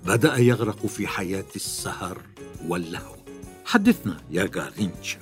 بدأ 0.06 0.36
يغرق 0.36 0.86
في 0.86 1.06
حياة 1.06 1.44
السهر 1.56 2.18
واللهو. 2.68 3.16
حدثنا 3.64 4.16
يا 4.30 4.46
جارينشا 4.46 5.18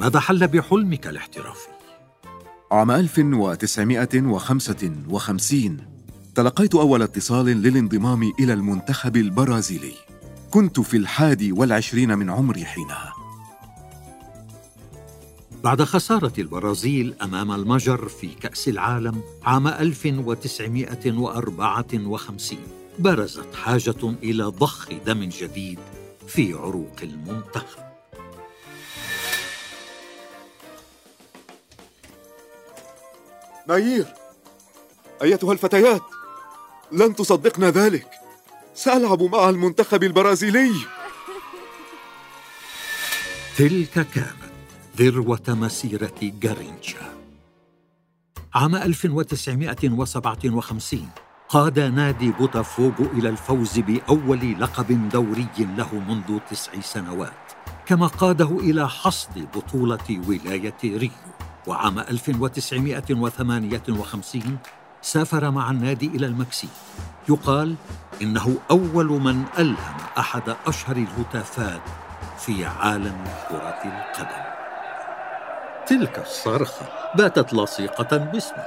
ماذا 0.00 0.20
حل 0.20 0.48
بحلمك 0.48 1.06
الاحترافي؟ 1.06 1.68
عام 2.72 2.90
1955 2.90 5.76
تلقيت 6.34 6.74
أول 6.74 7.02
اتصال 7.02 7.46
للانضمام 7.46 8.32
إلى 8.40 8.52
المنتخب 8.52 9.16
البرازيلي. 9.16 9.94
كنت 10.50 10.80
في 10.80 10.96
الحادي 10.96 11.52
والعشرين 11.52 12.18
من 12.18 12.30
عمري 12.30 12.64
حينها. 12.64 13.12
بعد 15.64 15.82
خسارة 15.82 16.32
البرازيل 16.38 17.14
أمام 17.22 17.52
المجر 17.52 18.08
في 18.08 18.26
كأس 18.26 18.68
العالم 18.68 19.22
عام 19.44 19.68
1954 19.68 22.58
برزت 22.98 23.54
حاجة 23.54 24.14
إلى 24.22 24.44
ضخ 24.44 24.88
دم 25.06 25.24
جديد 25.24 25.78
في 26.26 26.52
عروق 26.52 26.96
المنتخب. 27.02 27.82
ناير 33.68 34.06
أيتها 35.22 35.52
الفتيات؟ 35.52 36.02
لن 36.92 37.16
تصدقن 37.16 37.64
ذلك. 37.64 38.10
سألعب 38.74 39.22
مع 39.22 39.48
المنتخب 39.48 40.02
البرازيلي. 40.02 40.70
تلك 43.58 44.06
كانت 44.14 44.50
ذروة 44.96 45.42
مسيرة 45.48 46.18
جارينشا. 46.22 47.14
عام 48.54 48.76
1957 48.76 51.08
قاد 51.50 51.78
نادي 51.78 52.30
بوتافوغو 52.30 53.04
إلى 53.12 53.28
الفوز 53.28 53.78
بأول 53.78 54.60
لقب 54.60 55.08
دوري 55.08 55.48
له 55.58 55.94
منذ 55.94 56.38
تسع 56.50 56.80
سنوات 56.80 57.52
كما 57.86 58.06
قاده 58.06 58.58
إلى 58.60 58.88
حصد 58.88 59.48
بطولة 59.54 60.20
ولاية 60.28 60.74
ريو. 60.84 61.10
وعام 61.66 61.98
1958 61.98 64.58
سافر 65.02 65.50
مع 65.50 65.70
النادي 65.70 66.06
إلى 66.06 66.26
المكسيك. 66.26 66.70
يقال 67.28 67.74
إنه 68.22 68.56
أول 68.70 69.06
من 69.06 69.44
ألهم 69.58 69.96
أحد 70.18 70.56
أشهر 70.66 70.96
الهتافات 70.96 71.82
في 72.38 72.64
عالم 72.64 73.24
كرة 73.48 73.80
القدم. 73.84 74.44
تلك 75.86 76.18
الصرخة 76.18 76.88
باتت 77.14 77.54
لصيقة 77.54 78.16
باسمه. 78.16 78.64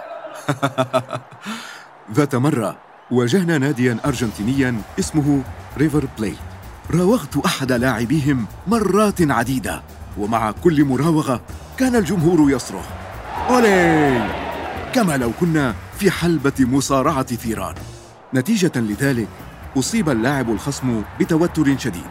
ذات 2.11 2.35
مرة 2.35 2.77
واجهنا 3.11 3.57
ناديا 3.57 3.97
أرجنتينيا 4.05 4.81
اسمه 4.99 5.43
ريفر 5.77 6.07
بلاي 6.17 6.33
راوغت 6.91 7.37
أحد 7.45 7.71
لاعبيهم 7.71 8.45
مرات 8.67 9.21
عديدة 9.21 9.81
ومع 10.17 10.51
كل 10.51 10.85
مراوغة 10.85 11.41
كان 11.77 11.95
الجمهور 11.95 12.51
يصرخ 12.51 12.85
أولي! 13.49 14.29
كما 14.93 15.17
لو 15.17 15.31
كنا 15.39 15.75
في 15.99 16.11
حلبة 16.11 16.53
مصارعة 16.59 17.23
ثيران. 17.23 17.75
نتيجة 18.33 18.71
لذلك 18.75 19.27
أصيب 19.77 20.09
اللاعب 20.09 20.49
الخصم 20.49 21.01
بتوتر 21.19 21.77
شديد 21.77 22.03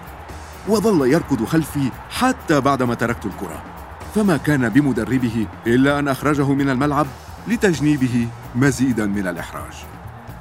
وظل 0.68 1.12
يركض 1.12 1.44
خلفي 1.44 1.90
حتى 2.10 2.60
بعدما 2.60 2.94
تركت 2.94 3.26
الكرة. 3.26 3.62
فما 4.14 4.36
كان 4.36 4.68
بمدربه 4.68 5.46
إلا 5.66 5.98
أن 5.98 6.08
أخرجه 6.08 6.52
من 6.52 6.68
الملعب 6.70 7.06
لتجنيبه 7.48 8.28
مزيدا 8.54 9.06
من 9.06 9.26
الإحراج. 9.26 9.72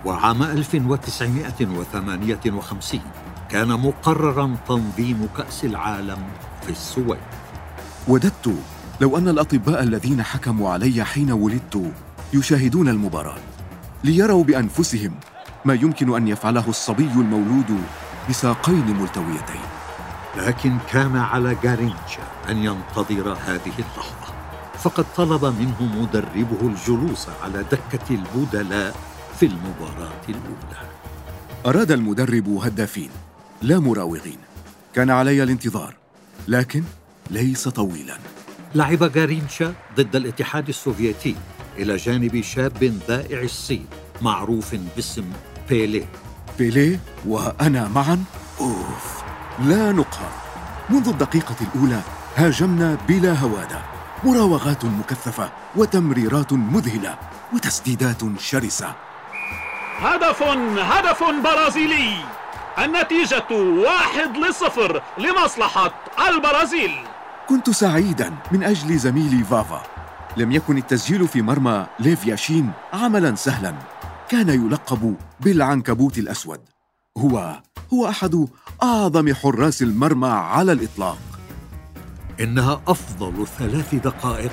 وعام 0.05 0.43
1958 0.43 3.01
كان 3.49 3.67
مقررا 3.67 4.57
تنظيم 4.67 5.27
كأس 5.37 5.65
العالم 5.65 6.23
في 6.61 6.69
السويد. 6.69 7.19
وددت 8.07 8.55
لو 9.01 9.17
أن 9.17 9.27
الأطباء 9.27 9.83
الذين 9.83 10.23
حكموا 10.23 10.69
علي 10.69 11.03
حين 11.03 11.31
ولدت 11.31 11.91
يشاهدون 12.33 12.89
المباراة 12.89 13.37
ليروا 14.03 14.43
بأنفسهم 14.43 15.11
ما 15.65 15.73
يمكن 15.73 16.15
أن 16.15 16.27
يفعله 16.27 16.65
الصبي 16.67 17.03
المولود 17.03 17.81
بساقين 18.29 18.97
ملتويتين. 19.01 19.61
لكن 20.37 20.77
كان 20.91 21.17
على 21.17 21.55
جارينشا 21.63 22.23
أن 22.49 22.57
ينتظر 22.57 23.33
هذه 23.33 23.73
اللحظة. 23.79 24.20
فقد 24.83 25.05
طلب 25.17 25.45
منه 25.45 26.01
مدربه 26.01 26.61
الجلوس 26.61 27.27
على 27.43 27.65
دكة 27.71 28.05
البدلاء 28.09 28.95
في 29.39 29.45
المباراة 29.45 30.21
الأولى. 30.29 30.81
أراد 31.65 31.91
المدرب 31.91 32.49
هدافين 32.49 33.09
لا 33.61 33.79
مراوغين. 33.79 34.37
كان 34.95 35.09
علي 35.09 35.43
الانتظار 35.43 35.95
لكن 36.47 36.83
ليس 37.29 37.67
طويلا. 37.67 38.17
لعب 38.75 39.11
جارينشا 39.11 39.73
ضد 39.97 40.15
الاتحاد 40.15 40.69
السوفيتي 40.69 41.35
إلى 41.77 41.95
جانب 41.95 42.41
شاب 42.41 42.99
ذائع 43.07 43.41
الصيت 43.41 43.87
معروف 44.21 44.75
باسم 44.95 45.25
بيليه 45.69 46.05
بيليه 46.59 46.99
وأنا 47.25 47.87
معا؟ 47.87 48.23
أوف 48.59 49.23
لا 49.59 49.91
نقهر. 49.91 50.31
منذ 50.89 51.07
الدقيقة 51.07 51.55
الأولى 51.61 52.01
هاجمنا 52.35 52.97
بلا 53.07 53.33
هوادة. 53.33 53.90
مراوغات 54.23 54.85
مكثفة 54.85 55.51
وتمريرات 55.75 56.53
مذهلة 56.53 57.17
وتسديدات 57.53 58.39
شرسة. 58.39 58.95
هدف 59.99 60.43
هدف 60.77 61.23
برازيلي. 61.23 62.13
النتيجة 62.79 63.51
واحد 63.51 64.37
لصفر 64.37 65.01
لمصلحة 65.17 65.91
البرازيل. 66.29 66.91
كنت 67.49 67.69
سعيدا 67.69 68.33
من 68.51 68.63
أجل 68.63 68.97
زميلي 68.97 69.43
فافا. 69.43 69.83
لم 70.37 70.51
يكن 70.51 70.77
التسجيل 70.77 71.27
في 71.27 71.41
مرمى 71.41 71.85
ليف 71.99 72.25
ياشين 72.25 72.71
عملا 72.93 73.35
سهلا. 73.35 73.73
كان 74.29 74.49
يلقب 74.49 75.15
بالعنكبوت 75.39 76.17
الأسود. 76.17 76.61
هو 77.17 77.61
هو 77.93 78.09
أحد 78.09 78.47
أعظم 78.83 79.33
حراس 79.33 79.81
المرمى 79.81 80.29
على 80.29 80.71
الإطلاق. 80.71 81.17
إنها 82.43 82.81
أفضل 82.87 83.47
ثلاث 83.59 83.95
دقائق 83.95 84.51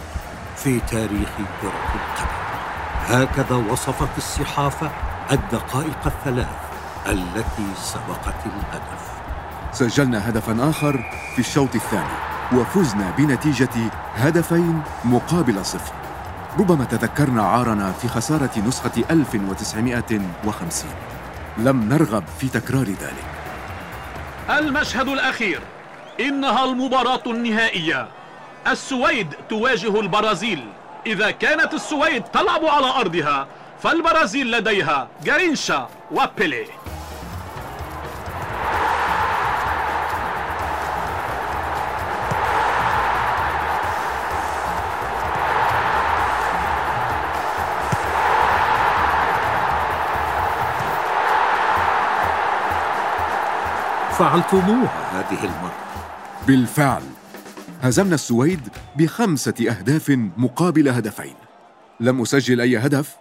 في 0.57 0.81
تاريخ 0.81 1.29
كرة 1.63 1.95
القدم. 1.95 2.39
هكذا 3.07 3.57
وصفت 3.57 4.19
الصحافة 4.19 4.91
الدقائق 5.33 6.07
الثلاث 6.07 6.57
التي 7.07 7.67
سبقت 7.83 8.47
الهدف. 8.47 9.13
سجلنا 9.73 10.29
هدفا 10.29 10.71
آخر 10.71 11.11
في 11.35 11.39
الشوط 11.39 11.75
الثاني 11.75 12.19
وفزنا 12.53 13.11
بنتيجة 13.19 13.91
هدفين 14.15 14.83
مقابل 15.05 15.65
صفر. 15.65 15.93
ربما 16.59 16.85
تذكرنا 16.85 17.43
عارنا 17.43 17.93
في 17.93 18.09
خسارة 18.09 18.51
نسخة 18.67 19.05
1950 19.11 20.91
لم 21.59 21.89
نرغب 21.89 22.25
في 22.39 22.49
تكرار 22.49 22.87
ذلك. 22.87 23.25
المشهد 24.51 25.09
الأخير. 25.09 25.61
إنها 26.21 26.65
المباراة 26.65 27.23
النهائية. 27.27 28.09
السويد 28.67 29.35
تواجه 29.49 30.01
البرازيل. 30.01 30.69
إذا 31.07 31.31
كانت 31.31 31.75
السويد 31.75 32.23
تلعب 32.23 32.65
على 32.65 32.87
أرضها 32.87 33.47
فالبرازيل 33.83 34.51
لديها 34.51 35.09
جارينشا 35.25 35.89
وبيلي. 36.11 36.67
فعلتموها 54.19 54.91
هذه 55.13 55.45
المرة. 55.45 55.88
بالفعل. 56.49 57.03
هزمنا 57.81 58.15
السويد 58.15 58.61
بخمسة 58.97 59.55
أهداف 59.71 60.11
مقابل 60.11 60.89
هدفين. 60.89 61.35
لم 62.01 62.21
أسجل 62.21 62.61
أي 62.61 62.79
هدف 62.79 63.17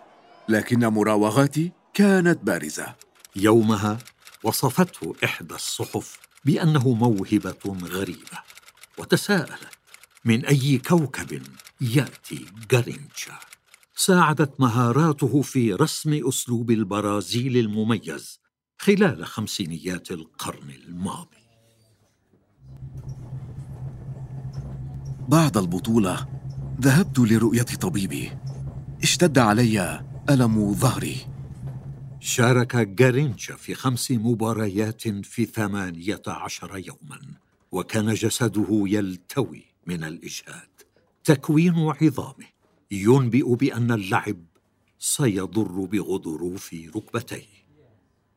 لكن 0.50 0.80
مراوغاتي 0.88 1.72
كانت 1.94 2.40
بارزة. 2.44 2.96
يومها 3.36 3.98
وصفته 4.44 5.16
إحدى 5.24 5.56
الصحف 5.56 6.20
بأنه 6.46 6.94
موهبة 6.94 7.78
غريبة 7.84 8.40
وتساءلت 8.98 9.78
من 10.26 10.46
أي 10.46 10.78
كوكب 10.78 11.42
يأتي 11.82 12.46
جارينشا 12.72 13.40
ساعدت 13.96 14.60
مهاراته 14.60 15.42
في 15.42 15.74
رسم 15.74 16.28
أسلوب 16.28 16.72
البرازيل 16.72 17.58
المميز 17.58 18.40
خلال 18.78 19.26
خمسينيات 19.26 20.12
القرن 20.12 20.70
الماضي. 20.70 21.37
بعد 25.28 25.58
البطولة 25.58 26.28
ذهبت 26.82 27.20
لرؤية 27.20 27.62
طبيبي. 27.62 28.32
اشتد 29.04 29.38
علي 29.38 30.04
ألم 30.30 30.74
ظهري. 30.74 31.18
شارك 32.20 32.76
جارينشا 32.76 33.56
في 33.56 33.76
خمس 33.76 34.12
مباريات 34.12 35.08
في 35.08 35.46
ثمانية 35.46 36.22
عشر 36.28 36.78
يوما 36.78 37.20
وكان 37.72 38.14
جسده 38.14 38.84
يلتوي 38.88 39.66
من 39.88 40.04
الإجهاد 40.04 40.70
تكوين 41.24 41.76
عظامه. 42.02 42.48
ينبئ 42.92 43.56
بأن 43.56 43.92
اللعب 43.92 44.38
سيضر 45.00 45.86
بغضروف 45.86 46.76
ركبتيه. 46.96 47.58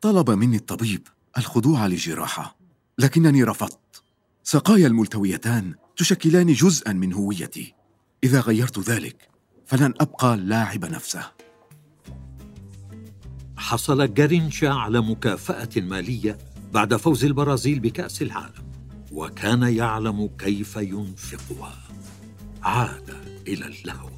طلب 0.00 0.30
مني 0.30 0.56
الطبيب 0.56 1.08
الخضوع 1.38 1.86
لجراحة 1.86 2.56
لكنني 2.98 3.44
رفضت. 3.44 4.02
ساقاي 4.42 4.86
الملتويتان 4.86 5.74
تشكلان 6.00 6.52
جزءا 6.52 6.92
من 6.92 7.12
هويتي. 7.12 7.74
إذا 8.24 8.40
غيرت 8.40 8.78
ذلك 8.78 9.28
فلن 9.66 9.94
أبقى 10.00 10.34
اللاعب 10.34 10.84
نفسه. 10.84 11.32
حصل 13.56 14.14
جارينشا 14.14 14.68
على 14.68 15.00
مكافأة 15.00 15.68
مالية 15.76 16.38
بعد 16.72 16.96
فوز 16.96 17.24
البرازيل 17.24 17.80
بكأس 17.80 18.22
العالم 18.22 18.72
وكان 19.12 19.62
يعلم 19.62 20.30
كيف 20.38 20.76
ينفقها. 20.76 21.78
عاد 22.62 23.10
إلى 23.48 23.66
اللهو. 23.66 24.10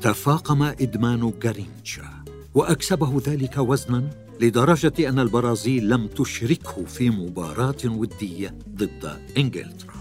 تفاقم 0.00 0.62
إدمان 0.62 1.32
جارينشا 1.42 2.24
وأكسبه 2.54 3.22
ذلك 3.26 3.58
وزنا 3.58 4.10
لدرجة 4.40 5.08
أن 5.08 5.18
البرازيل 5.18 5.88
لم 5.88 6.06
تشركه 6.06 6.84
في 6.84 7.10
مباراة 7.10 7.84
ودية 7.84 8.58
ضد 8.68 9.20
إنجلترا. 9.36 9.97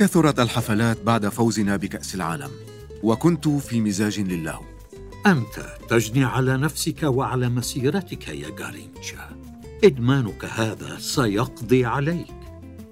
كثرت 0.00 0.40
الحفلات 0.40 1.02
بعد 1.02 1.28
فوزنا 1.28 1.76
بكأس 1.76 2.14
العالم 2.14 2.50
وكنت 3.02 3.48
في 3.48 3.80
مزاج 3.80 4.20
للهو 4.20 4.62
أنت 5.26 5.76
تجني 5.88 6.24
على 6.24 6.56
نفسك 6.56 7.02
وعلى 7.02 7.48
مسيرتك 7.48 8.28
يا 8.28 8.50
جارينشا 8.50 9.36
إدمانك 9.84 10.44
هذا 10.44 10.98
سيقضي 10.98 11.84
عليك. 11.84 12.34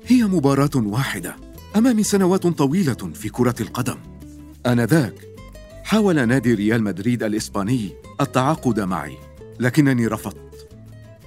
هي 0.06 0.24
مباراة 0.24 0.70
واحدة 0.76 1.36
أمامي 1.76 2.02
سنوات 2.02 2.46
طويلة 2.46 3.12
في 3.14 3.28
كرة 3.28 3.54
القدم. 3.60 3.98
آنذاك 4.66 5.14
حاول 5.84 6.28
نادي 6.28 6.54
ريال 6.54 6.82
مدريد 6.82 7.22
الإسباني 7.22 7.92
التعاقد 8.20 8.80
معي 8.80 9.16
لكنني 9.60 10.06
رفضت. 10.06 10.68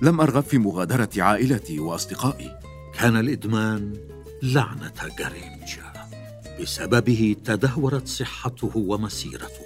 لم 0.02 0.22
أرغب 0.22 0.44
في 0.44 0.58
مغادرة 0.58 1.10
عائلتي 1.18 1.80
وأصدقائي. 1.80 2.60
كان 3.00 3.18
الإدمان 3.18 3.94
لعنة 4.44 5.16
جارينشا 5.20 5.94
بسببه 6.62 7.36
تدهورت 7.46 8.08
صحته 8.08 8.72
ومسيرته 8.76 9.66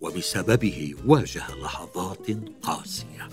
وبسببه 0.00 0.94
واجه 1.06 1.42
لحظات 1.62 2.26
قاسية 2.62 3.28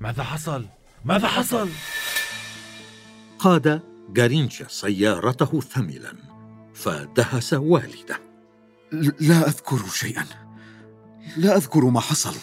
ماذا 0.00 0.22
حصل؟ 0.22 0.64
ماذا 1.04 1.28
حصل؟ 1.28 1.68
قاد 3.38 3.82
جارينشا 4.08 4.68
سيارته 4.68 5.60
ثملا 5.60 6.16
فدهس 6.74 7.52
والده 7.52 8.27
لا 8.92 9.48
أذكر 9.48 9.86
شيئا. 9.88 10.26
لا 11.36 11.56
أذكر 11.56 11.84
ما 11.84 12.00
حصل. 12.00 12.34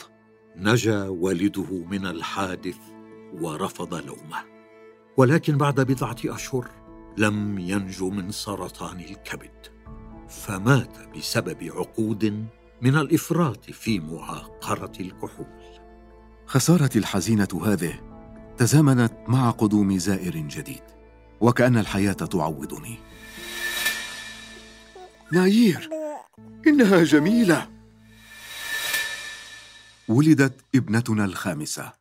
نجا 0.55 1.03
والده 1.03 1.85
من 1.89 2.05
الحادث 2.05 2.77
ورفض 3.33 3.93
لومه. 3.93 4.37
ولكن 5.17 5.57
بعد 5.57 5.81
بضعة 5.81 6.17
أشهر 6.25 6.67
لم 7.17 7.59
ينجو 7.59 8.09
من 8.09 8.31
سرطان 8.31 8.99
الكبد. 8.99 9.67
فمات 10.29 11.17
بسبب 11.17 11.63
عقود 11.63 12.45
من 12.81 12.95
الإفراط 12.97 13.71
في 13.71 13.99
معاقرة 13.99 14.91
الكحول. 14.99 15.79
خسارتي 16.45 16.99
الحزينة 16.99 17.61
هذه 17.65 17.99
تزامنت 18.57 19.13
مع 19.27 19.49
قدوم 19.49 19.97
زائر 19.97 20.37
جديد 20.37 20.83
وكأن 21.41 21.77
الحياة 21.77 22.13
تعوضني. 22.13 22.97
ناير! 25.31 26.04
إنها 26.67 27.03
جميلة. 27.03 27.69
ولدت 30.07 30.61
ابنتنا 30.75 31.25
الخامسة. 31.25 31.93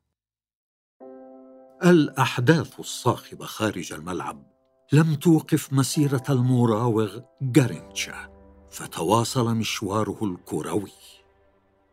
الأحداث 1.85 2.81
الصاخبة 2.81 3.47
خارج 3.47 3.93
الملعب. 3.93 4.47
لم 4.93 5.15
توقف 5.15 5.73
مسيرة 5.73 6.23
المراوغ 6.31 7.19
جارينشا 7.43 8.31
فتواصل 8.71 9.57
مشواره 9.57 10.19
الكروي. 10.23 10.93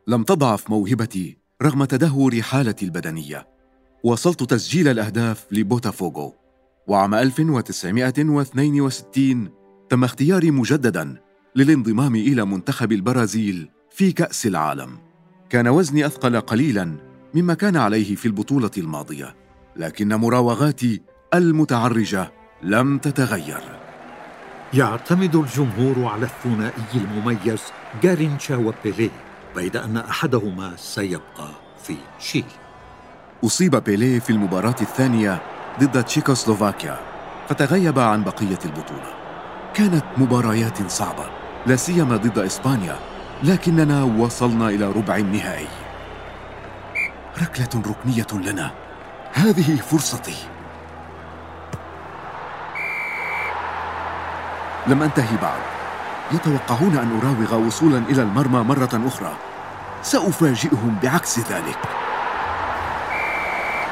لم 0.08 0.23
تضعف 0.23 0.69
موهبتي 0.69 1.38
رغم 1.62 1.86
تدهور 1.86 2.41
حالتي 2.41 2.86
البدنية. 2.86 3.47
واصلت 4.04 4.43
تسجيل 4.43 4.88
الأهداف 4.88 5.47
لبوتافوغو. 5.51 6.36
وعام 6.88 7.15
1962 7.15 9.49
تم 9.89 10.04
اختياري 10.04 10.51
مجددا 10.51 11.31
للانضمام 11.56 12.16
إلى 12.16 12.46
منتخب 12.46 12.92
البرازيل 12.92 13.70
في 13.90 14.12
كأس 14.12 14.46
العالم. 14.46 14.98
كان 15.50 15.68
وزني 15.68 16.06
أثقل 16.06 16.42
قليلا 16.42 16.98
مما 17.34 17.54
كان 17.54 17.78
عليه 17.78 18.16
في 18.16 18.26
البطولة 18.26 18.72
الماضية 18.78 19.36
لكن 19.76 20.14
مراوغاتي 20.14 21.02
المتعرجة 21.34 22.32
لم 22.64 22.98
تتغير. 22.98 23.62
يعتمد 24.74 25.36
الجمهور 25.36 26.06
على 26.06 26.26
الثنائي 26.26 26.84
المميز 26.96 27.62
جارينشا 28.04 28.56
وبيليه 28.56 29.10
بيد 29.56 29.78
أن 29.78 29.98
أحدهما 29.98 30.76
سيبقى 30.76 31.50
في 31.84 31.96
تشيلي 32.20 32.46
أصيب 33.44 33.76
بيليه 33.76 34.20
في 34.20 34.30
المباراة 34.30 34.76
الثانية 34.82 35.42
ضد 35.80 36.04
تشيكوسلوفاكيا 36.04 37.00
فتغيب 37.50 38.00
عن 38.00 38.24
بقية 38.24 38.60
البطولة. 38.66 39.14
كانت 39.74 40.06
مباريات 40.18 40.92
صعبة. 40.92 41.40
لا 41.65 41.76
سيما 41.76 42.17
ضد 42.17 42.39
إسبانيا 42.39 42.95
لكننا 43.43 44.04
وصلنا 44.04 44.69
إلى 44.69 44.86
ربع 44.86 45.15
النهائي. 45.15 45.67
ركلة 47.41 47.84
ركنية 47.88 48.52
لنا. 48.52 48.71
هذه 49.34 49.76
فرصتي. 49.76 50.36
لم 54.88 55.04
أنتهي 55.04 55.38
بعد. 55.41 55.62
يتوقعون 56.32 56.97
أن 56.97 57.19
أراوغ 57.19 57.67
وصولا 57.67 57.97
إلى 57.97 58.21
المرمى 58.21 58.60
مرة 58.60 59.02
أخرى. 59.08 59.34
سأفاجئهم 60.02 60.97
بعكس 61.04 61.39
ذلك. 61.39 61.80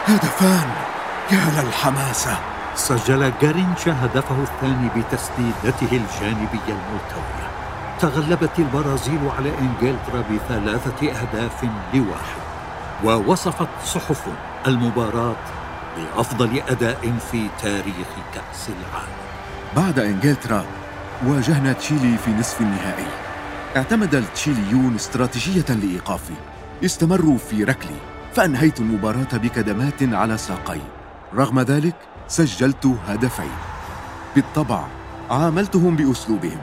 هدفان 0.08 0.70
يا 1.32 1.62
للحماسة 1.64 2.40
سجل 2.76 3.32
جارينشا 3.42 4.06
هدفه 4.06 4.44
الثاني 4.44 4.90
بتسديدته 4.96 5.92
الجانبية 5.92 6.68
الملتوية 6.68 7.59
تغلبت 8.02 8.60
البرازيل 8.60 9.20
على 9.38 9.52
إنجلترا 9.60 10.24
بثلاثة 10.32 11.12
أهداف 11.12 11.64
لواحد 11.94 12.42
ووصفت 13.04 13.68
صحف 13.86 14.28
المباراة 14.68 15.36
بأفضل 15.98 16.62
أداء 16.70 17.18
في 17.32 17.48
تاريخ 17.62 18.08
كأس 18.34 18.70
العالم. 18.70 19.20
بعد 19.76 20.00
إنجلترا 20.00 20.66
واجهنا 21.26 21.74
تشيلي 21.74 22.18
في 22.18 22.32
نصف 22.32 22.62
النهائي. 22.62 23.08
اعتمد 23.78 24.16
التشيليون 24.16 24.96
استراتيجية 24.96 25.66
لايقافي 25.70 26.34
استمروا 26.86 27.38
في 27.38 27.64
ركلي 27.64 28.00
فأنهيت 28.34 28.80
المباراة 28.80 29.34
بكدمات 29.34 30.04
على 30.04 30.38
ساقي. 30.38 30.82
رغم 31.36 31.60
ذلك 31.60 31.96
سجلت 32.28 32.86
هدفين. 33.08 33.52
بالطبع 34.36 34.84
عاملتهم 35.30 35.96
بأسلوبهم. 35.96 36.60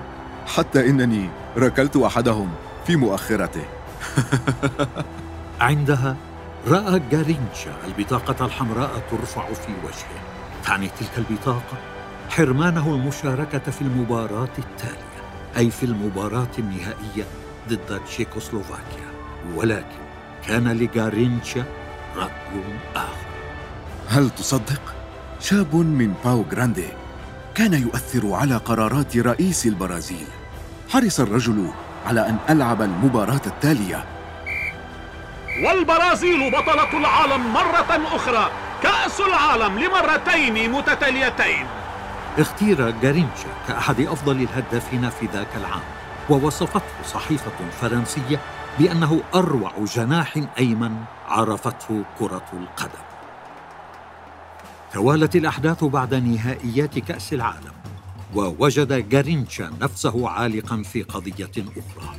حتى 0.46 0.90
إنني 0.90 1.30
ركلت 1.56 1.96
أحدهم 1.96 2.50
في 2.86 2.96
مؤخرته. 2.96 3.64
عندها 5.60 6.16
رأى 6.68 7.02
جارينشا 7.10 7.72
البطاقة 7.86 8.46
الحمراء 8.46 9.02
ترفع 9.10 9.46
في 9.52 9.72
وجهه. 9.84 10.20
تعني 10.64 10.88
تلك 10.88 11.18
البطاقة 11.18 11.76
حرمانه 12.30 12.94
المشاركة 12.94 13.70
في 13.70 13.82
المباراة 13.82 14.48
التالية 14.58 15.16
أي 15.56 15.70
في 15.70 15.82
المباراة 15.82 16.48
النهائية 16.58 17.24
ضد 17.68 18.00
تشيكوسلوفاكيا. 18.06 19.06
ولكن 19.54 20.06
كان 20.46 20.68
لجارينشا 20.68 21.64
رأي 22.16 22.62
آخر. 22.96 23.26
هل 24.08 24.30
تصدق؟ 24.30 24.94
شاب 25.40 25.76
من 25.76 26.14
باو 26.24 26.44
جراندي. 26.50 26.88
كان 27.56 27.74
يؤثر 27.74 28.32
على 28.32 28.56
قرارات 28.56 29.16
رئيس 29.16 29.66
البرازيل. 29.66 30.26
حرص 30.92 31.20
الرجل 31.20 31.70
على 32.06 32.28
أن 32.28 32.36
ألعب 32.50 32.82
المباراة 32.82 33.40
التالية. 33.46 34.04
والبرازيل 35.64 36.50
بطلة 36.50 36.98
العالم 36.98 37.52
مرة 37.52 38.16
أخرى. 38.16 38.50
كأس 38.82 39.20
العالم 39.20 39.78
لمرتين 39.78 40.72
متتاليتين. 40.72 41.66
اختير 42.38 42.90
جارينشا 42.90 43.48
كأحد 43.68 44.00
أفضل 44.00 44.36
الهدافين 44.42 45.10
في 45.10 45.26
ذاك 45.32 45.56
العام 45.56 45.82
ووصفته 46.30 47.04
صحيفة 47.04 47.70
فرنسية 47.80 48.40
بأنه 48.78 49.20
أروع 49.34 49.72
جناح 49.94 50.40
أيمن 50.58 50.96
عرفته 51.28 52.02
كرة 52.18 52.46
القدم. 52.52 53.05
توالت 54.96 55.36
الأحداث 55.36 55.84
بعد 55.84 56.14
نهائيات 56.14 56.98
كأس 56.98 57.32
العالم 57.32 57.72
ووجد 58.34 59.08
جارينشا 59.08 59.72
نفسه 59.80 60.28
عالقا 60.28 60.82
في 60.82 61.02
قضية 61.02 61.50
أخرى. 61.58 62.16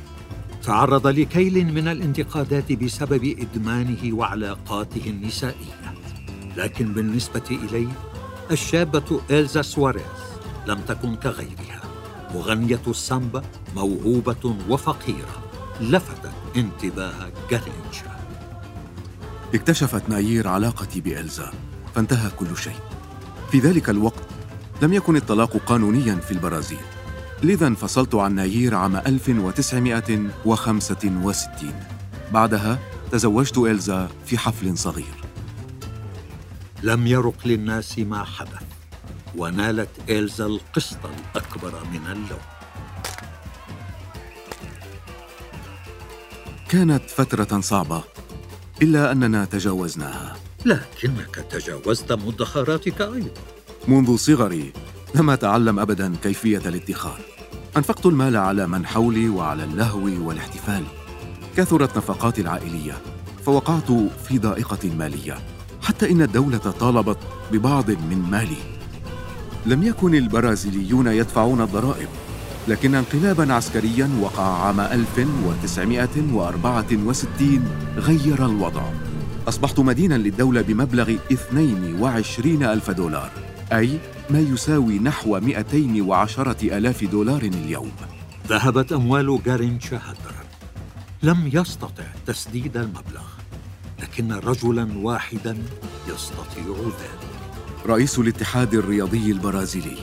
تعرض 0.62 1.06
لكيل 1.06 1.74
من 1.74 1.88
الانتقادات 1.88 2.72
بسبب 2.72 3.24
إدمانه 3.24 4.16
وعلاقاته 4.16 5.02
النسائية. 5.06 5.94
لكن 6.56 6.92
بالنسبة 6.92 7.42
إليه 7.50 7.92
الشابة 8.50 9.20
إلزا 9.30 9.62
سواريز 9.62 10.02
لم 10.66 10.80
تكن 10.80 11.16
كغيرها. 11.16 11.82
مغنية 12.34 12.82
السامبا 12.88 13.42
موهوبة 13.76 14.56
وفقيرة 14.68 15.42
لفتت 15.80 16.32
انتباه 16.56 17.30
جارينشا 17.50 18.18
اكتشفت 19.54 20.08
نايير 20.08 20.48
علاقتي 20.48 21.00
بإلزا. 21.00 21.52
فانتهى 21.94 22.30
كل 22.30 22.56
شيء. 22.56 22.80
في 23.50 23.58
ذلك 23.58 23.90
الوقت 23.90 24.22
لم 24.82 24.92
يكن 24.92 25.16
الطلاق 25.16 25.56
قانونيا 25.56 26.14
في 26.14 26.32
البرازيل. 26.32 26.78
لذا 27.42 27.66
انفصلت 27.66 28.14
عن 28.14 28.34
نايير 28.34 28.74
عام 28.74 28.96
1965 28.96 31.72
بعدها 32.32 32.78
تزوجت 33.12 33.58
إلزا 33.58 34.08
في 34.26 34.38
حفل 34.38 34.78
صغير. 34.78 35.24
لم 36.82 37.06
يرق 37.06 37.46
للناس 37.46 37.98
ما 37.98 38.24
حدث 38.24 38.62
ونالت 39.36 40.10
إلزا 40.10 40.46
القسط 40.46 40.98
الأكبر 41.04 41.72
من 41.92 42.06
اللوم 42.06 42.40
كانت 46.68 47.10
فترة 47.10 47.60
صعبة 47.60 48.02
إلا 48.82 49.12
أننا 49.12 49.44
تجاوزناها. 49.44 50.36
لكنك 50.64 51.46
تجاوزت 51.50 52.12
مدخراتك 52.12 53.00
أيضا. 53.00 53.30
منذ 53.88 54.16
صغري 54.16 54.72
لم 55.14 55.30
أتعلم 55.30 55.78
أبدا 55.78 56.12
كيفية 56.22 56.62
الادخار. 56.66 57.20
أنفقت 57.76 58.06
المال 58.06 58.36
على 58.36 58.66
من 58.66 58.86
حولي 58.86 59.28
وعلى 59.28 59.64
اللهو 59.64 60.28
والاحتفال. 60.28 60.82
كثرت 61.56 61.96
نفقاتي 61.96 62.40
العائلية 62.40 62.92
فوقعت 63.46 63.92
في 64.28 64.38
ضائقة 64.38 64.90
مالية 64.98 65.38
حتى 65.82 66.10
إن 66.10 66.22
الدولة 66.22 66.58
طالبت 66.58 67.18
ببعض 67.52 67.90
من 67.90 68.26
مالي. 68.30 68.78
لم 69.66 69.82
يكن 69.82 70.14
البرازيليون 70.14 71.06
يدفعون 71.06 71.60
الضرائب 71.60 72.08
لكن 72.68 72.94
انقلابا 72.94 73.54
عسكريا 73.54 74.10
وقع 74.20 74.66
عام 74.66 74.80
1964 74.80 77.68
غير 77.96 78.46
الوضع. 78.46 79.07
أصبحت 79.48 79.80
مدينا 79.80 80.14
للدولة 80.14 80.62
بمبلغ 80.62 81.16
22 81.32 82.62
ألف 82.62 82.90
دولار 82.90 83.30
أي 83.72 83.98
ما 84.30 84.40
يساوي 84.40 84.98
نحو 84.98 85.40
210 85.40 86.56
ألاف 86.62 87.04
دولار 87.04 87.42
اليوم. 87.42 87.92
ذهبت 88.48 88.92
أموال 88.92 89.40
جارينشا 89.46 89.96
هدرا. 89.96 90.44
لم 91.22 91.50
يستطع 91.52 92.04
تسديد 92.26 92.76
المبلغ 92.76 93.26
لكن 94.02 94.32
رجلا 94.32 94.88
واحدا 94.98 95.58
يستطيع 96.08 96.64
ذلك. 96.84 97.28
رئيس 97.86 98.18
الاتحاد 98.18 98.74
الرياضي 98.74 99.32
البرازيلي 99.32 99.96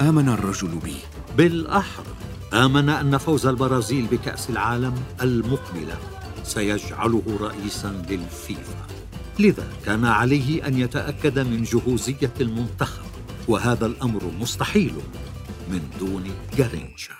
آمن 0.00 0.28
الرجل 0.28 0.78
بي. 0.84 0.96
بالأحرى 1.36 2.14
آمن 2.52 2.88
أن 2.88 3.18
فوز 3.18 3.46
البرازيل 3.46 4.06
بكأس 4.06 4.50
العالم 4.50 4.94
المقبلة. 5.22 6.13
سيجعله 6.44 7.38
رئيسا 7.40 8.04
للفيفا. 8.10 8.86
لذا 9.38 9.72
كان 9.84 10.04
عليه 10.04 10.66
أن 10.66 10.78
يتأكد 10.78 11.38
من 11.38 11.62
جهوزية 11.62 12.32
المنتخب 12.40 13.04
وهذا 13.48 13.86
الأمر 13.86 14.24
مستحيل 14.40 14.94
من 15.68 15.90
دون 16.00 16.30
جارينشا 16.56 17.14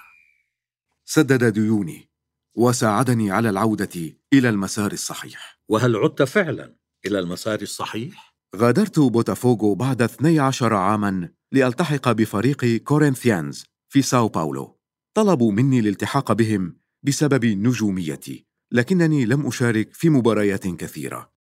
سدد 1.04 1.44
ديوني 1.44 2.10
وساعدني 2.56 3.30
على 3.30 3.50
العودة 3.50 4.16
إلى 4.32 4.48
المسار 4.48 4.92
الصحيح. 4.92 5.60
وهل 5.68 5.96
عدت 5.96 6.22
فعلا 6.22 6.76
إلى 7.06 7.18
المسار 7.18 7.62
الصحيح؟ 7.62 8.34
غادرت 8.56 8.98
بوتافوغو 8.98 9.74
بعد 9.74 10.02
12 10.02 10.74
عاما 10.74 11.28
لألتحق 11.52 12.12
بفريق 12.12 12.64
كورنثيانز 12.64 13.64
في 13.88 14.02
ساو 14.02 14.28
باولو. 14.28 14.80
طلبوا 15.14 15.52
مني 15.52 15.78
الالتحاق 15.78 16.32
بهم 16.32 16.76
بسبب 17.02 17.44
نجوميتي. 17.44 18.46
لكنني 18.74 19.24
لم 19.24 19.46
أشارك 19.46 19.88
في 19.92 20.10
مباريات 20.10 20.66
كثيرة. 20.66 21.30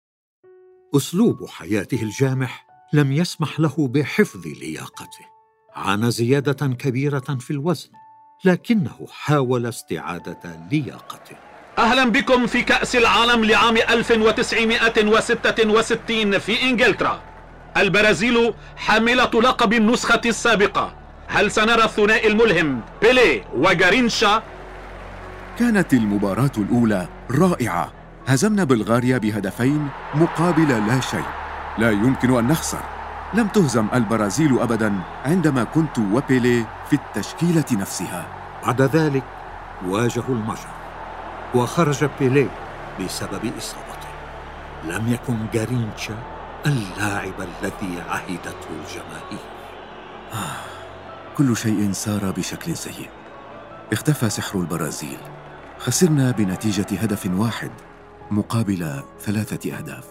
أسلوب 0.96 1.46
حياته 1.46 2.02
الجامح 2.02 2.66
لم 2.92 3.12
يسمح 3.12 3.60
له 3.60 3.74
بحفظ 3.78 4.46
لياقته. 4.46 5.26
عانى 5.74 6.10
زيادة 6.10 6.66
كبيرة 6.66 7.38
في 7.40 7.50
الوزن 7.50 7.90
لكنه 8.44 9.06
حاول 9.10 9.66
استعادة 9.66 10.68
لياقته. 10.72 11.36
أهلا 11.78 12.04
بكم 12.04 12.46
في 12.46 12.62
كأس 12.62 12.96
العالم 12.96 13.44
لعام 13.44 13.76
1966 13.76 16.38
في 16.38 16.62
إنجلترا. 16.62 17.22
البرازيل 17.76 18.54
حاملة 18.76 19.40
لقب 19.40 19.72
النسخة 19.72 20.20
السابقة. 20.26 20.96
هل 21.26 21.50
سنرى 21.50 21.84
الثنائي 21.84 22.28
الملهم 22.28 22.80
بيلي 23.02 23.44
وجارينشا؟ 23.54 24.53
كانت 25.58 25.94
المباراة 25.94 26.50
الأولى 26.58 27.08
رائعة. 27.30 27.92
هزمنا 28.26 28.64
بلغاريا 28.64 29.18
بهدفين 29.18 29.88
مقابل 30.14 30.86
لا 30.86 31.00
شيء. 31.00 31.24
لا 31.78 31.90
يمكن 31.90 32.36
أن 32.38 32.46
نخسر. 32.46 32.82
لم 33.34 33.48
تهزم 33.48 33.86
البرازيل 33.94 34.60
أبدا 34.60 35.00
عندما 35.24 35.64
كنت 35.64 35.98
وبيلي 35.98 36.66
في 36.90 36.96
التشكيلة 36.96 37.64
نفسها. 37.72 38.26
بعد 38.64 38.82
ذلك 38.82 39.24
واجهوا 39.86 40.34
المجر 40.34 40.68
وخرج 41.54 42.04
بيلي 42.20 42.48
بسبب 43.00 43.52
إصابته. 43.58 44.08
لم 44.84 45.08
يكن 45.08 45.36
جارينشا 45.52 46.14
اللاعب 46.66 47.40
الذي 47.40 48.00
عهدته 48.08 48.68
الجماهير. 48.70 49.44
كل 51.36 51.56
شيء 51.56 51.92
سار 51.92 52.30
بشكل 52.30 52.76
سيء. 52.76 53.10
اختفى 53.92 54.30
سحر 54.30 54.60
البرازيل. 54.60 55.18
خسرنا 55.84 56.30
بنتيجة 56.30 56.86
هدف 56.98 57.26
واحد 57.26 57.70
مقابل 58.30 59.02
ثلاثة 59.20 59.76
أهداف. 59.76 60.04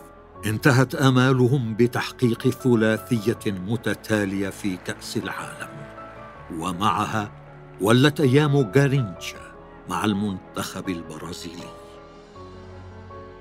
انتهت 0.45 0.95
آمالهم 0.95 1.75
بتحقيق 1.75 2.49
ثلاثية 2.49 3.51
متتالية 3.67 4.49
في 4.49 4.77
كأس 4.85 5.17
العالم. 5.17 5.69
ومعها 6.59 7.31
ولت 7.81 8.21
أيام 8.21 8.61
جارينشا 8.61 9.53
مع 9.89 10.05
المنتخب 10.05 10.89
البرازيلي. 10.89 11.69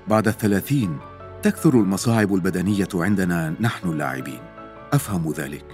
بعد 0.07 0.27
الثلاثين 0.27 0.97
تكثر 1.43 1.73
المصاعب 1.73 2.35
البدنية 2.35 2.89
عندنا 2.93 3.55
نحن 3.59 3.89
اللاعبين. 3.89 4.41
أفهم 4.93 5.31
ذلك 5.31 5.65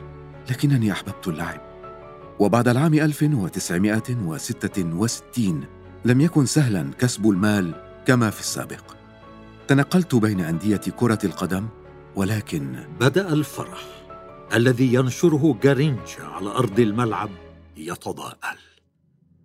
لكنني 0.49 0.91
أحببت 0.91 1.27
اللعب. 1.27 1.61
وبعد 2.39 2.67
العام 2.67 2.93
1966 2.93 5.78
لم 6.05 6.21
يكن 6.21 6.45
سهلا 6.45 6.91
كسب 6.99 7.29
المال 7.29 7.73
كما 8.05 8.29
في 8.29 8.39
السابق. 8.39 8.83
تنقلت 9.67 10.15
بين 10.15 10.41
أندية 10.41 10.77
كرة 10.77 11.19
القدم 11.23 11.67
ولكن 12.15 12.75
بدأ 12.99 13.33
الفرح 13.33 13.83
الذي 14.53 14.93
ينشره 14.93 15.59
جارينشا 15.63 16.23
على 16.23 16.49
أرض 16.49 16.79
الملعب 16.79 17.29
يتضاءل. 17.77 18.57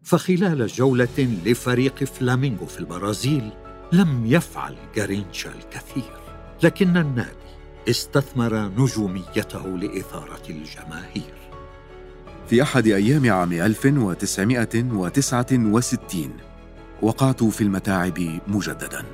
فخلال 0.03 0.67
جولة 0.67 1.39
لفريق 1.45 2.05
فلامينغو 2.05 2.67
في 2.67 2.81
البرازيل 2.81 3.51
لم 3.93 4.27
يفعل 4.27 4.77
جارينشا 4.97 5.51
الكثير 5.55 6.21
لكن 6.63 6.97
النادي 6.97 7.45
استثمر 7.91 8.69
نجوميته 8.69 9.69
لإثارة 9.69 10.51
الجماهير. 10.51 11.44
في 12.49 12.63
أحد 12.63 12.87
أيام 12.87 13.33
عام 13.33 13.53
1969 13.53 16.31
وقعت 17.03 17.45
في 17.45 17.61
المتاعب 17.61 18.39
مجددا. 18.47 19.05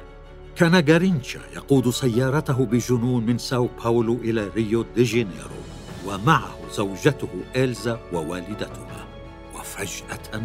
كان 0.56 0.84
جارينشا 0.84 1.40
يقود 1.56 1.90
سيارته 1.90 2.66
بجنون 2.66 3.26
من 3.26 3.38
ساو 3.38 3.68
باولو 3.84 4.16
إلى 4.16 4.48
ريو 4.56 4.84
دي 4.96 5.02
جانيرو 5.02 5.60
ومعه 6.06 6.56
زوجته 6.72 7.28
إلزا 7.56 8.00
ووالدتها 8.12 9.06
وفجأة 9.54 10.42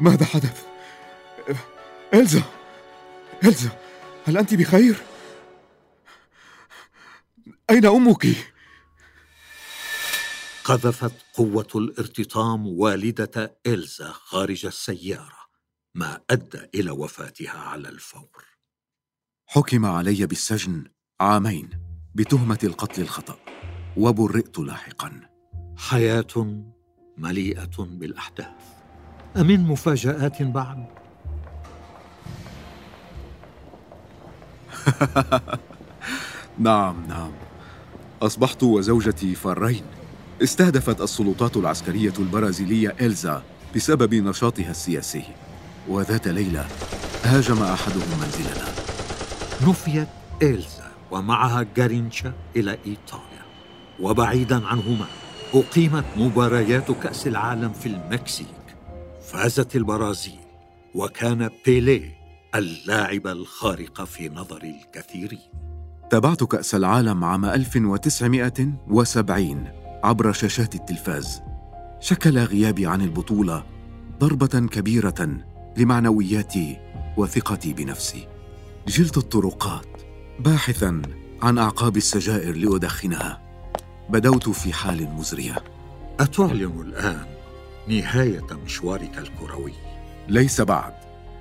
ماذا 0.00 0.24
حدث؟ 0.24 0.66
إلزا 2.14 2.42
إلزا 3.44 3.70
هل 4.24 4.38
أنت 4.38 4.54
بخير؟ 4.54 4.96
أين 7.70 7.86
أمك؟ 7.86 8.26
قذفت 10.64 11.12
قوة 11.34 11.68
الارتطام 11.74 12.66
والدة 12.66 13.58
إلزا 13.66 14.12
خارج 14.12 14.66
السيارة 14.66 15.38
ما 15.94 16.20
أدى 16.30 16.60
إلى 16.74 16.90
وفاتها 16.90 17.58
على 17.58 17.88
الفور 17.88 18.44
حكم 19.46 19.86
علي 19.86 20.26
بالسجن 20.26 20.84
عامين 21.20 21.70
بتهمة 22.14 22.58
القتل 22.64 23.02
الخطأ 23.02 23.38
وبرئت 23.96 24.58
لاحقا 24.58 25.20
حياة 25.76 26.64
مليئة 27.18 27.76
بالأحداث 27.78 28.73
أمن 29.36 29.60
مفاجآت 29.60 30.42
بعد؟ 30.42 30.86
نعم 36.58 37.06
نعم. 37.08 37.30
أصبحت 38.22 38.62
وزوجتي 38.62 39.34
فرين 39.34 39.82
استهدفت 40.42 41.00
السلطات 41.00 41.56
العسكرية 41.56 42.12
البرازيلية 42.18 42.94
إلزا 43.00 43.42
بسبب 43.76 44.14
نشاطها 44.14 44.70
السياسي. 44.70 45.24
وذات 45.88 46.28
ليلة 46.28 46.66
هاجم 47.24 47.62
أحدهم 47.62 48.20
منزلنا. 48.20 48.68
نفيت 49.66 50.08
إلزا 50.42 50.90
ومعها 51.10 51.66
جارينشا 51.76 52.32
إلى 52.56 52.70
إيطاليا. 52.70 53.44
وبعيدا 54.00 54.66
عنهما 54.66 55.06
أقيمت 55.54 56.04
مباريات 56.16 56.90
كأس 56.90 57.26
العالم 57.26 57.72
في 57.72 57.86
المكسيك. 57.86 58.63
فازت 59.34 59.76
البرازيل 59.76 60.38
وكان 60.94 61.50
بيليه 61.66 62.14
اللاعب 62.54 63.26
الخارق 63.26 64.04
في 64.04 64.28
نظر 64.28 64.62
الكثيرين. 64.62 65.40
تابعت 66.10 66.44
كأس 66.44 66.74
العالم 66.74 67.24
عام 67.24 67.44
1970 67.44 69.68
عبر 70.04 70.32
شاشات 70.32 70.74
التلفاز. 70.74 71.42
شكل 72.00 72.38
غيابي 72.38 72.86
عن 72.86 73.00
البطولة 73.00 73.64
ضربة 74.18 74.46
كبيرة 74.46 75.38
لمعنوياتي 75.76 76.76
وثقتي 77.16 77.72
بنفسي. 77.72 78.28
جلت 78.88 79.16
الطرقات 79.16 79.86
باحثا 80.40 81.02
عن 81.42 81.58
أعقاب 81.58 81.96
السجائر 81.96 82.56
لأدخنها. 82.56 83.42
بدوت 84.10 84.48
في 84.48 84.72
حال 84.72 85.10
مزرية. 85.10 85.64
أتعلن 86.20 86.80
الآن 86.80 87.33
نهاية 87.88 88.46
مشوارك 88.64 89.18
الكروي. 89.18 89.72
ليس 90.28 90.60
بعد. 90.60 90.92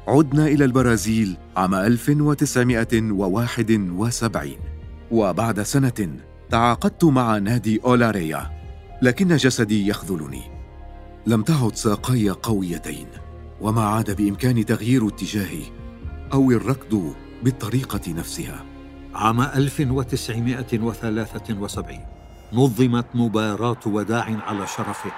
عدنا 0.07 0.47
إلى 0.47 0.65
البرازيل 0.65 1.37
عام 1.57 1.75
1971 1.75 4.57
وبعد 5.11 5.61
سنة 5.61 6.09
تعاقدت 6.49 7.03
مع 7.03 7.37
نادي 7.37 7.81
أولاريا 7.85 8.51
لكن 9.01 9.35
جسدي 9.35 9.87
يخذلني. 9.87 10.41
لم 11.27 11.43
تعد 11.43 11.75
ساقي 11.75 12.29
قويتين 12.29 13.07
وما 13.61 13.83
عاد 13.83 14.15
بإمكاني 14.15 14.63
تغيير 14.63 15.07
اتجاهي 15.07 15.63
أو 16.33 16.51
الركض 16.51 17.13
بالطريقة 17.43 18.13
نفسها. 18.13 18.65
عام 19.15 19.41
1973 19.41 21.99
نظمت 22.53 23.05
مباراة 23.13 23.79
وداع 23.85 24.25
على 24.47 24.67
شرفه. 24.67 25.11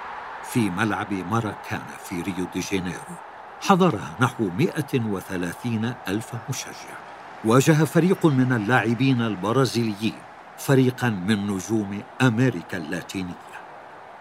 في 0.50 0.70
ملعب 0.70 1.12
ماراكانا 1.12 1.96
في 2.04 2.22
ريو 2.22 2.46
دي 2.54 2.60
جانيرو. 2.60 3.16
حضرها 3.60 4.16
نحو 4.20 4.50
130 4.58 5.94
ألف 6.08 6.32
مشجع. 6.48 6.96
واجه 7.44 7.84
فريق 7.84 8.26
من 8.26 8.52
اللاعبين 8.52 9.22
البرازيليين 9.22 10.18
فريقا 10.58 11.08
من 11.08 11.46
نجوم 11.46 12.02
أمريكا 12.22 12.76
اللاتينية. 12.76 13.46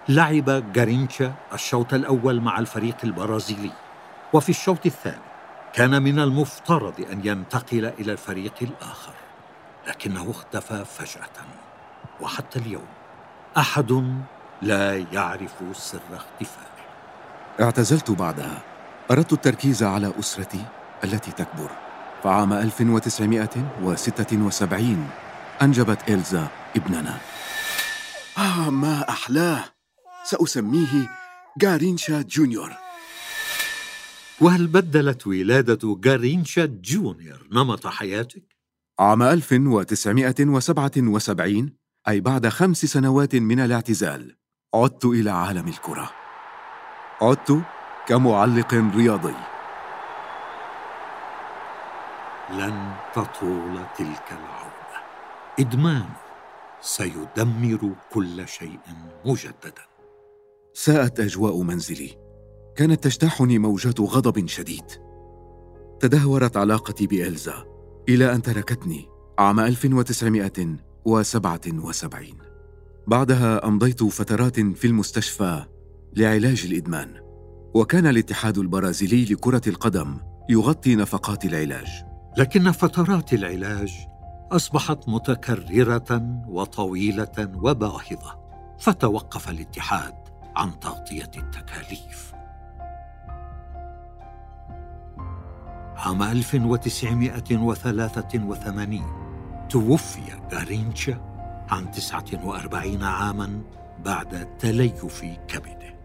لعب 0.09 0.73
جارينشا 0.73 1.33
الشوط 1.53 1.93
الأول 1.93 2.41
مع 2.41 2.59
الفريق 2.59 2.97
البرازيلي. 3.03 3.71
وفي 4.33 4.49
الشوط 4.49 4.85
الثاني 4.85 5.21
كان 5.73 6.03
من 6.03 6.19
المفترض 6.19 7.05
أن 7.11 7.21
ينتقل 7.23 7.85
إلى 7.85 8.11
الفريق 8.11 8.53
الآخر 8.61 9.13
لكنه 9.87 10.31
اختفى 10.31 10.85
فجأة. 10.85 11.45
وحتى 12.21 12.59
اليوم 12.59 12.87
أحد 13.57 14.15
لا 14.61 14.97
يعرف 14.97 15.53
سر 15.73 16.01
اختفائه. 16.11 16.65
اعتزلت 17.61 18.11
بعدها. 18.11 18.63
أردت 19.11 19.33
التركيز 19.33 19.83
على 19.83 20.13
أسرتي 20.19 20.65
التي 21.03 21.31
تكبر. 21.31 21.71
فعام 22.23 22.53
1976 22.53 25.07
أنجبت 25.61 26.09
إلزا 26.09 26.47
ابننا. 26.75 27.17
آه 28.37 28.69
ما 28.69 29.09
أحلاه. 29.09 29.63
سأسميه 30.23 31.09
جارينشا 31.57 32.21
جونيور. 32.21 32.71
وهل 34.41 34.67
بدلت 34.67 35.27
ولادة 35.27 35.95
جارينشا 35.99 36.65
جونيور 36.65 37.47
نمط 37.51 37.87
حياتك؟ 37.87 38.55
عام 38.99 39.23
1977 39.23 41.73
أي 42.07 42.21
بعد 42.21 42.47
خمس 42.47 42.85
سنوات 42.85 43.35
من 43.35 43.59
الاعتزال. 43.59 44.37
عدت 44.75 45.05
إلى 45.05 45.29
عالم 45.29 45.67
الكرة. 45.67 46.09
عدت 47.21 47.61
كمعلق 48.07 48.73
رياضي. 48.73 49.35
لن 52.49 52.93
تطول 53.13 53.85
تلك 53.97 54.31
العودة. 54.31 55.05
إدمان 55.59 56.05
سيدمر 56.81 57.95
كل 58.13 58.47
شيء 58.47 58.79
مجددا. 59.25 59.85
ساءت 60.73 61.19
أجواء 61.19 61.61
منزلي. 61.61 62.17
كانت 62.75 63.03
تجتاحني 63.03 63.59
موجات 63.59 63.99
غضب 63.99 64.47
شديد. 64.47 64.91
تدهورت 65.99 66.57
علاقتي 66.57 67.07
بإلزا 67.07 67.65
إلى 68.09 68.33
أن 68.33 68.41
تركتني 68.41 69.09
عام 69.39 69.59
1977 69.59 72.54
بعدها 73.07 73.67
أمضيت 73.67 74.03
فترات 74.03 74.59
في 74.59 74.87
المستشفى 74.87 75.65
لعلاج 76.15 76.63
الإدمان 76.65 77.13
وكان 77.73 78.07
الاتحاد 78.07 78.57
البرازيلي 78.57 79.25
لكرة 79.25 79.61
القدم 79.67 80.17
يغطي 80.49 80.95
نفقات 80.95 81.45
العلاج. 81.45 81.87
لكن 82.37 82.71
فترات 82.71 83.33
العلاج 83.33 83.93
أصبحت 84.51 85.09
متكررة 85.09 86.41
وطويلة 86.47 87.51
وباهظة 87.55 88.39
فتوقف 88.79 89.49
الاتحاد 89.49 90.13
عن 90.55 90.79
تغطية 90.79 91.31
التكاليف. 91.37 92.33
عام 95.97 96.23
1983 96.23 99.01
توفي 99.69 100.21
غارينشا 100.53 101.34
عن 101.69 101.91
49 101.91 103.03
عاما 103.03 103.61
بعد 104.05 104.47
تليف 104.59 105.25
كبده. 105.47 105.95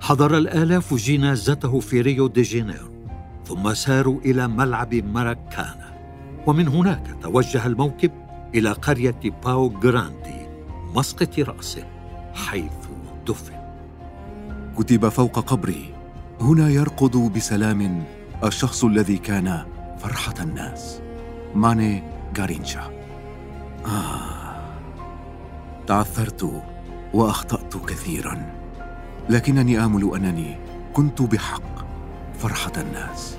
حضر 0.00 0.36
الآلاف 0.36 0.94
جنازته 0.94 1.80
في 1.80 2.00
ريو 2.00 2.26
دي 2.26 2.42
جانيرو 2.42 2.90
ثم 3.44 3.74
ساروا 3.74 4.20
إلى 4.20 4.48
ملعب 4.48 4.94
ماراكانا 4.94 5.90
ومن 6.46 6.68
هناك 6.68 7.16
توجه 7.22 7.66
الموكب 7.66 8.10
إلى 8.54 8.72
قرية 8.72 9.20
باو 9.44 9.68
جراندي 9.68 10.46
مسقط 10.94 11.38
رأسه 11.38 11.84
حيث 12.34 12.72
دفن. 13.26 13.60
كتب 14.78 15.08
فوق 15.08 15.38
قبري 15.38 15.94
هنا 16.40 16.68
يرقد 16.68 17.16
بسلام 17.16 18.04
الشخص 18.44 18.84
الذي 18.84 19.18
كان 19.18 19.64
فرحة 19.98 20.34
الناس. 20.40 21.00
ماني 21.54 22.02
غارينشا 22.38 22.99
آه. 23.86 24.40
تعثرت 25.86 26.62
وأخطأت 27.14 27.76
كثيرا 27.76 28.60
لكنني 29.30 29.84
آمل 29.84 30.14
أنني 30.14 30.58
كنت 30.92 31.22
بحق 31.22 31.86
فرحة 32.38 32.72
الناس. 32.76 33.36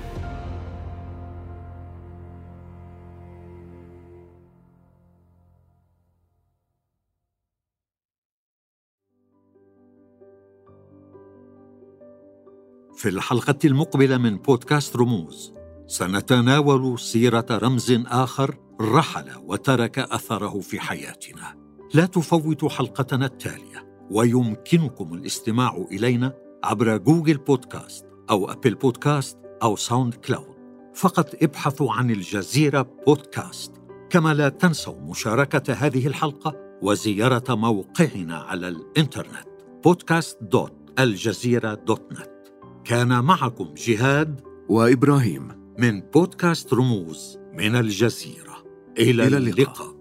في 13.02 13.08
الحلقة 13.08 13.58
المقبلة 13.64 14.18
من 14.18 14.36
بودكاست 14.36 14.96
رموز 14.96 15.52
سنتناول 15.86 16.98
سيرة 16.98 17.46
رمز 17.50 18.00
آخر 18.06 18.54
رحل 18.80 19.30
وترك 19.42 19.98
أثره 19.98 20.60
في 20.60 20.80
حياتنا. 20.80 21.54
لا 21.94 22.06
تفوتوا 22.06 22.68
حلقتنا 22.68 23.26
التالية. 23.26 23.92
ويمكنكم 24.10 25.14
الاستماع 25.14 25.86
إلينا 25.90 26.34
عبر 26.64 26.96
Google 26.96 27.36
Podcast 27.36 28.06
أو 28.30 28.52
Apple 28.52 28.74
Podcast 28.74 29.38
أو 29.62 29.76
SoundCloud. 29.76 30.56
فقط 30.94 31.42
ابحثوا 31.42 31.92
عن 31.92 32.10
الجزيرة 32.10 32.82
بودكاست. 33.06 33.72
كما 34.10 34.34
لا 34.34 34.48
تنسوا 34.48 35.00
مشاركة 35.00 35.72
هذه 35.72 36.06
الحلقة 36.06 36.56
وزيارة 36.82 37.54
موقعنا 37.54 38.36
على 38.36 38.68
الإنترنت 38.68 39.48
podcast.aljazeera.net 39.88 42.28
كان 42.84 43.24
معكم 43.24 43.74
جهاد 43.76 44.40
وإبراهيم. 44.68 45.62
من 45.78 46.00
بودكاست 46.00 46.74
رموز 46.74 47.38
من 47.52 47.76
الجزيرة. 47.76 48.51
إلى, 48.98 49.26
إلى 49.26 49.36
اللقاء, 49.36 49.38
اللقاء. 49.38 49.68
اللقاء. 49.68 49.91